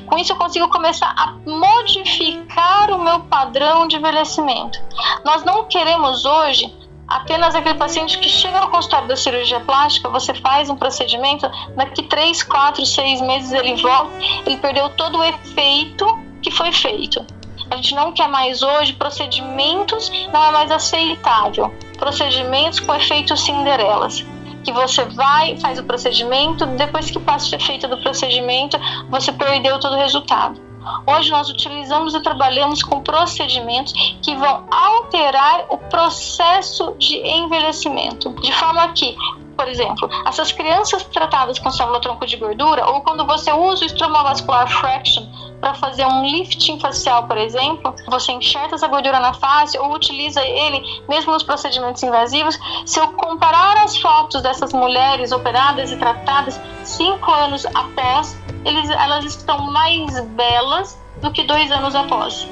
Com 0.07 0.19
isso, 0.19 0.33
eu 0.33 0.37
consigo 0.37 0.69
começar 0.69 1.15
a 1.17 1.35
modificar 1.49 2.91
o 2.91 3.03
meu 3.03 3.21
padrão 3.21 3.89
de 3.89 3.97
envelhecimento. 3.97 4.79
Nós 5.25 5.45
não 5.45 5.65
queremos 5.65 6.25
hoje 6.25 6.82
apenas 7.17 7.55
aquele 7.55 7.75
paciente 7.75 8.19
que 8.19 8.29
chega 8.29 8.61
no 8.61 8.69
consultório 8.69 9.07
da 9.07 9.17
cirurgia 9.17 9.61
plástica, 9.61 10.09
você 10.09 10.33
faz 10.35 10.71
um 10.71 10.77
procedimento, 10.77 11.49
daqui 11.77 12.03
3, 12.03 12.43
4, 12.43 12.85
6 12.87 13.21
meses 13.21 13.53
ele 13.53 13.77
volta, 13.77 14.13
ele 14.47 14.57
perdeu 14.57 14.89
todo 14.91 15.19
o 15.19 15.25
efeito 15.25 16.07
que 16.41 16.51
foi 16.51 16.73
feito. 16.73 17.25
A 17.71 17.77
gente 17.77 17.95
não 17.95 18.13
quer 18.13 18.29
mais 18.29 18.63
hoje 18.63 18.93
procedimentos, 18.95 20.11
não 20.33 20.45
é 20.45 20.53
mais 20.53 20.71
aceitável. 20.71 21.73
Procedimentos 21.99 22.81
com 22.81 22.95
efeitos 22.95 23.45
Cinderelas. 23.45 24.25
Que 24.65 24.73
você 24.73 25.05
vai, 25.05 25.59
faz 25.59 25.79
o 25.79 25.85
procedimento, 25.85 26.67
depois 26.67 27.11
que 27.11 27.19
passa 27.19 27.55
o 27.55 27.59
efeito 27.59 27.89
do 27.89 27.99
procedimento, 27.99 28.79
você 29.09 29.33
perdeu 29.33 29.79
todo 29.81 29.95
o 29.95 29.99
resultado. 29.99 30.72
Hoje 31.07 31.31
nós 31.31 31.49
utilizamos 31.49 32.15
e 32.15 32.21
trabalhamos 32.21 32.83
com 32.83 33.01
procedimentos 33.01 33.93
que 34.23 34.35
vão 34.35 34.67
alterar 34.71 35.67
o 35.69 35.79
processo 35.79 36.95
de 36.99 37.17
envelhecimento, 37.17 38.31
de 38.41 38.53
forma 38.53 38.89
que 38.93 39.17
por 39.57 39.69
exemplo, 39.69 40.09
essas 40.27 40.51
crianças 40.51 41.05
tratadas 41.05 41.59
com 41.59 41.71
célula-tronco 41.71 42.27
de 42.27 42.37
gordura, 42.37 42.85
ou 42.87 43.01
quando 43.03 43.25
você 43.25 43.53
usa 43.53 43.85
o 43.85 43.87
estromovascular 43.87 44.69
fraction 44.69 45.25
para 45.61 45.75
fazer 45.75 46.05
um 46.05 46.25
lifting 46.25 46.81
facial, 46.81 47.29
por 47.29 47.39
exemplo, 47.39 47.95
você 48.09 48.33
enxerta 48.33 48.75
essa 48.75 48.89
gordura 48.89 49.21
na 49.21 49.33
face 49.33 49.79
ou 49.79 49.95
utiliza 49.95 50.45
ele 50.45 50.83
mesmo 51.09 51.33
nos 51.33 51.45
procedimentos 51.45 52.03
invasivos. 52.03 52.59
Se 52.85 52.99
eu 52.99 53.13
comparar 53.13 53.85
as 53.85 53.97
fotos 53.97 54.43
dessas 54.43 54.73
mulheres 54.73 55.31
operadas 55.31 55.93
e 55.93 55.97
tratadas 55.97 56.61
cinco 56.83 57.31
anos 57.31 57.65
após 57.67 58.37
eles, 58.65 58.89
elas 58.91 59.25
estão 59.25 59.71
mais 59.71 60.21
belas 60.27 60.99
do 61.21 61.31
que 61.31 61.45
dois 61.45 61.71
anos 61.71 61.95
após. 61.95 62.49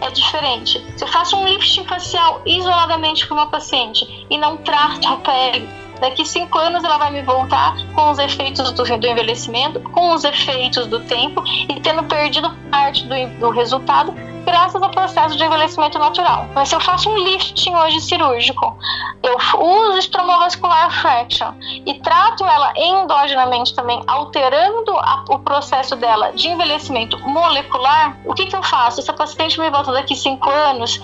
É 0.00 0.10
diferente. 0.10 0.84
Se 0.96 1.04
eu 1.04 1.08
faço 1.08 1.36
um 1.36 1.46
lifting 1.46 1.84
facial 1.84 2.42
isoladamente 2.44 3.26
com 3.26 3.34
uma 3.34 3.46
paciente 3.46 4.26
e 4.28 4.36
não 4.36 4.56
trato 4.56 5.06
a 5.06 5.16
pele, 5.18 5.68
daqui 6.00 6.24
cinco 6.24 6.58
anos 6.58 6.82
ela 6.82 6.98
vai 6.98 7.12
me 7.12 7.22
voltar 7.22 7.76
com 7.94 8.10
os 8.10 8.18
efeitos 8.18 8.72
do, 8.72 8.82
do 8.82 9.06
envelhecimento, 9.06 9.80
com 9.80 10.12
os 10.12 10.24
efeitos 10.24 10.86
do 10.86 11.00
tempo 11.00 11.42
e 11.46 11.80
tendo 11.80 12.02
perdido 12.04 12.50
parte 12.70 13.06
do, 13.06 13.14
do 13.38 13.50
resultado 13.50 14.12
graças 14.44 14.82
ao 14.82 14.90
processo 14.90 15.36
de 15.36 15.44
envelhecimento 15.44 15.98
natural. 15.98 16.46
Mas 16.54 16.68
se 16.68 16.74
eu 16.74 16.80
faço 16.80 17.08
um 17.10 17.16
lifting 17.18 17.74
hoje 17.74 18.00
cirúrgico, 18.00 18.76
eu 19.22 19.36
uso 19.60 19.98
estromovascular 19.98 20.90
fraction 20.90 21.52
e 21.86 21.94
trato 21.94 22.44
ela 22.44 22.72
endogenamente 22.76 23.74
também, 23.74 24.02
alterando 24.06 24.96
a, 24.98 25.24
o 25.30 25.38
processo 25.38 25.96
dela 25.96 26.32
de 26.32 26.48
envelhecimento 26.48 27.18
molecular, 27.20 28.16
o 28.24 28.34
que, 28.34 28.46
que 28.46 28.56
eu 28.56 28.62
faço? 28.62 29.00
Essa 29.00 29.12
paciente 29.12 29.60
me 29.60 29.70
volta 29.70 29.92
daqui 29.92 30.14
5 30.14 30.50
anos, 30.50 31.00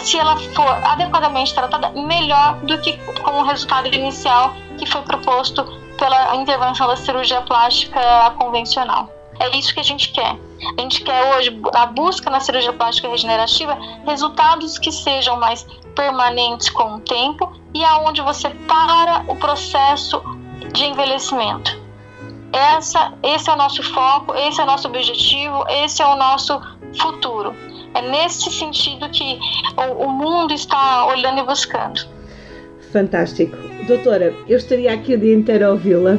se 0.00 0.18
ela 0.18 0.36
for 0.36 0.68
adequadamente 0.84 1.54
tratada, 1.54 1.90
melhor 1.90 2.56
do 2.62 2.78
que 2.78 2.96
com 3.22 3.40
o 3.40 3.42
resultado 3.44 3.88
inicial 3.88 4.54
que 4.78 4.86
foi 4.86 5.02
proposto 5.02 5.64
pela 5.98 6.36
intervenção 6.36 6.86
da 6.88 6.96
cirurgia 6.96 7.40
plástica 7.42 8.00
convencional. 8.38 9.08
É 9.40 9.56
isso 9.56 9.74
que 9.74 9.80
a 9.80 9.84
gente 9.84 10.12
quer. 10.12 10.36
A 10.78 10.80
gente 10.80 11.02
quer 11.02 11.34
hoje, 11.34 11.60
na 11.72 11.86
busca 11.86 12.30
na 12.30 12.40
cirurgia 12.40 12.72
plástica 12.72 13.08
regenerativa, 13.08 13.76
resultados 14.06 14.78
que 14.78 14.92
sejam 14.92 15.38
mais 15.38 15.66
permanentes 15.94 16.70
com 16.70 16.96
o 16.96 17.00
tempo 17.00 17.52
e 17.74 17.84
aonde 17.84 18.20
você 18.20 18.50
para 18.68 19.24
o 19.28 19.36
processo 19.36 20.22
de 20.72 20.84
envelhecimento. 20.84 21.80
Essa, 22.52 23.14
esse 23.22 23.48
é 23.48 23.52
o 23.52 23.56
nosso 23.56 23.82
foco, 23.82 24.34
esse 24.34 24.60
é 24.60 24.64
o 24.64 24.66
nosso 24.66 24.86
objetivo, 24.86 25.64
esse 25.68 26.02
é 26.02 26.06
o 26.06 26.16
nosso 26.16 26.60
futuro. 27.00 27.54
É 27.94 28.02
nesse 28.02 28.50
sentido 28.50 29.08
que 29.10 29.38
o, 29.76 30.04
o 30.04 30.10
mundo 30.10 30.52
está 30.52 31.06
olhando 31.06 31.40
e 31.40 31.42
buscando. 31.44 32.00
Fantástico. 32.92 33.56
Doutora, 33.86 34.34
eu 34.46 34.58
estaria 34.58 34.92
aqui 34.92 35.14
o 35.14 35.18
dia 35.18 35.34
inteiro 35.34 35.66
a 35.66 35.70
ouvi-la 35.70 36.18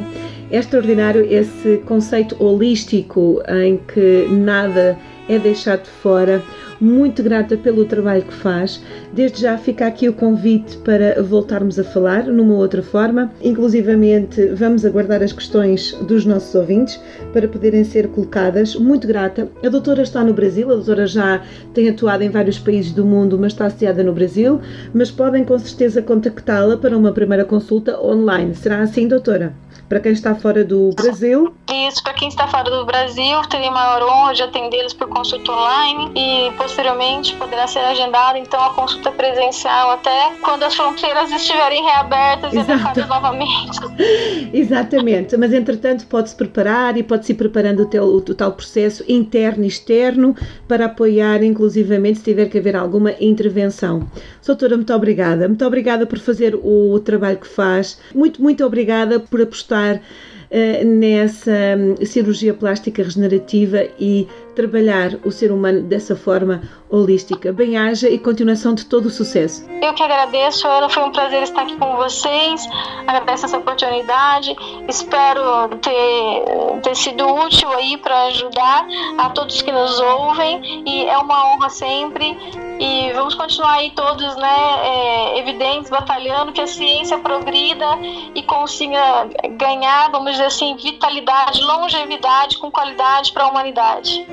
é 0.54 0.58
extraordinário 0.58 1.26
esse 1.28 1.78
conceito 1.78 2.36
holístico 2.42 3.42
em 3.48 3.76
que 3.76 4.28
nada 4.30 4.96
é 5.28 5.36
deixado 5.36 5.82
de 5.82 5.90
fora. 5.90 6.42
Muito 6.80 7.22
grata 7.22 7.56
pelo 7.56 7.84
trabalho 7.84 8.22
que 8.22 8.34
faz. 8.34 8.82
Desde 9.12 9.42
já 9.42 9.56
fica 9.56 9.86
aqui 9.86 10.08
o 10.08 10.12
convite 10.12 10.76
para 10.78 11.22
voltarmos 11.22 11.78
a 11.78 11.84
falar 11.84 12.24
numa 12.24 12.54
outra 12.54 12.82
forma. 12.82 13.32
Inclusivamente, 13.42 14.46
vamos 14.48 14.84
aguardar 14.84 15.22
as 15.22 15.32
questões 15.32 15.92
dos 16.02 16.24
nossos 16.24 16.54
ouvintes 16.54 17.00
para 17.32 17.48
poderem 17.48 17.84
ser 17.84 18.08
colocadas. 18.08 18.74
Muito 18.74 19.06
grata. 19.06 19.48
A 19.64 19.68
doutora 19.68 20.02
está 20.02 20.24
no 20.24 20.34
Brasil, 20.34 20.70
a 20.70 20.74
doutora 20.74 21.06
já 21.06 21.42
tem 21.72 21.88
atuado 21.88 22.24
em 22.24 22.30
vários 22.30 22.58
países 22.58 22.92
do 22.92 23.04
mundo, 23.04 23.38
mas 23.38 23.52
está 23.52 23.66
associada 23.66 24.02
no 24.02 24.12
Brasil. 24.12 24.60
Mas 24.92 25.10
podem 25.10 25.44
com 25.44 25.58
certeza 25.58 26.02
contactá-la 26.02 26.76
para 26.76 26.96
uma 26.96 27.12
primeira 27.12 27.44
consulta 27.44 28.00
online. 28.00 28.54
Será 28.54 28.80
assim, 28.80 29.06
doutora? 29.06 29.54
para 29.88 30.00
quem 30.00 30.12
está 30.12 30.34
fora 30.34 30.64
do 30.64 30.90
Brasil. 30.90 31.54
Isso, 31.88 32.02
para 32.02 32.14
quem 32.14 32.28
está 32.28 32.46
fora 32.48 32.70
do 32.70 32.84
Brasil, 32.84 33.40
teria 33.50 33.70
maior 33.70 34.02
honra 34.02 34.34
de 34.34 34.42
atendê-los 34.42 34.94
por 34.94 35.08
consulta 35.08 35.52
online 35.52 36.12
e 36.14 36.52
posteriormente 36.64 37.36
poderá 37.36 37.66
ser 37.66 37.80
agendada 37.80 38.38
então 38.38 38.58
a 38.58 38.72
consulta 38.72 39.12
presencial 39.12 39.90
até 39.90 40.32
quando 40.40 40.62
as 40.62 40.74
fronteiras 40.74 41.30
estiverem 41.30 41.84
reabertas 41.84 42.54
e 42.54 42.58
adequadas 42.58 43.06
novamente. 43.06 43.80
Exatamente, 44.52 45.36
mas 45.36 45.52
entretanto 45.52 46.06
pode-se 46.06 46.34
preparar 46.34 46.96
e 46.96 47.02
pode-se 47.02 47.32
ir 47.32 47.34
preparando 47.34 47.80
o, 47.80 47.86
teu, 47.86 48.04
o, 48.04 48.16
o 48.16 48.34
tal 48.34 48.52
processo 48.52 49.04
interno 49.06 49.64
e 49.64 49.68
externo 49.68 50.34
para 50.66 50.86
apoiar 50.86 51.42
inclusivamente 51.42 52.20
se 52.20 52.24
tiver 52.24 52.48
que 52.48 52.58
haver 52.58 52.76
alguma 52.76 53.12
intervenção. 53.20 54.08
Doutora, 54.44 54.76
muito 54.76 54.92
obrigada. 54.94 55.46
Muito 55.46 55.64
obrigada 55.66 56.06
por 56.06 56.18
fazer 56.18 56.54
o 56.54 56.98
trabalho 57.00 57.36
que 57.36 57.48
faz. 57.48 58.00
Muito, 58.14 58.40
muito 58.40 58.64
obrigada 58.64 59.20
por 59.20 59.42
apostar 59.42 59.96
uh, 59.96 60.84
nessa 60.86 61.76
um, 61.76 62.06
cirurgia 62.06 62.54
plástica 62.54 63.02
regenerativa 63.02 63.84
e 63.98 64.26
trabalhar 64.54 65.12
o 65.24 65.30
ser 65.30 65.50
humano 65.52 65.82
dessa 65.82 66.14
forma 66.16 66.62
holística. 66.88 67.52
Bem-haja 67.52 68.08
e 68.08 68.18
continuação 68.18 68.74
de 68.74 68.86
todo 68.86 69.06
o 69.06 69.10
sucesso. 69.10 69.66
Eu 69.82 69.92
que 69.94 70.02
agradeço, 70.02 70.66
Ana. 70.66 70.88
Foi 70.88 71.02
um 71.02 71.12
prazer 71.12 71.42
estar 71.42 71.62
aqui 71.62 71.76
com 71.76 71.96
vocês. 71.96 72.66
Agradeço 73.06 73.46
essa 73.46 73.58
oportunidade. 73.58 74.54
Espero 74.88 75.68
ter, 75.78 76.80
ter 76.82 76.96
sido 76.96 77.26
útil 77.26 77.68
aí 77.72 77.96
para 77.98 78.26
ajudar 78.26 78.86
a 79.18 79.30
todos 79.30 79.60
que 79.60 79.72
nos 79.72 80.00
ouvem. 80.00 80.84
E 80.86 81.06
é 81.06 81.18
uma 81.18 81.54
honra 81.54 81.68
sempre 81.68 82.36
e 82.78 83.12
vamos 83.12 83.34
continuar 83.34 83.74
aí 83.74 83.90
todos, 83.90 84.36
né, 84.36 84.56
é, 84.82 85.38
evidentes, 85.38 85.90
batalhando 85.90 86.52
que 86.52 86.60
a 86.60 86.66
ciência 86.66 87.18
progrida 87.18 87.86
e 88.34 88.42
consiga 88.42 89.28
ganhar, 89.56 90.10
vamos 90.10 90.32
dizer 90.32 90.46
assim, 90.46 90.76
vitalidade, 90.76 91.60
longevidade 91.62 92.58
com 92.58 92.70
qualidade 92.70 93.32
para 93.32 93.44
a 93.44 93.48
humanidade. 93.48 94.26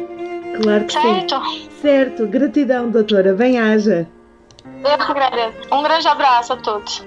Claro 0.60 0.86
que 0.86 0.94
certo? 0.94 1.44
sim. 1.46 1.70
Certo. 1.82 2.28
Gratidão, 2.28 2.90
doutora. 2.90 3.34
Bem-haja. 3.34 4.08
Eu 4.84 4.98
que 4.98 5.12
agradeço. 5.12 5.58
Um 5.72 5.84
grande 5.84 6.08
abraço 6.08 6.54
a 6.54 6.58
todos. 6.58 7.04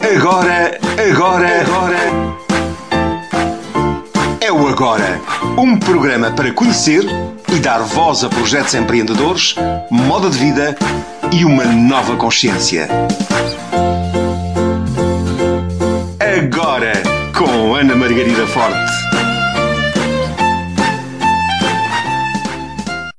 Agora, 0.00 0.78
agora, 1.10 1.60
agora. 1.60 1.96
É 4.40 4.52
o 4.52 4.68
Agora. 4.68 5.20
Um 5.58 5.78
programa 5.78 6.30
para 6.30 6.52
conhecer 6.52 7.02
e 7.52 7.58
dar 7.58 7.80
voz 7.82 8.24
a 8.24 8.28
projetos 8.28 8.74
empreendedores, 8.74 9.54
moda 9.90 10.28
de 10.28 10.38
vida 10.38 10.76
e 11.32 11.44
uma 11.44 11.64
nova 11.64 12.16
consciência. 12.16 12.88
Agora, 16.20 16.92
com 17.36 17.74
Ana 17.74 17.94
Margarida 17.94 18.46
Forte. 18.46 19.05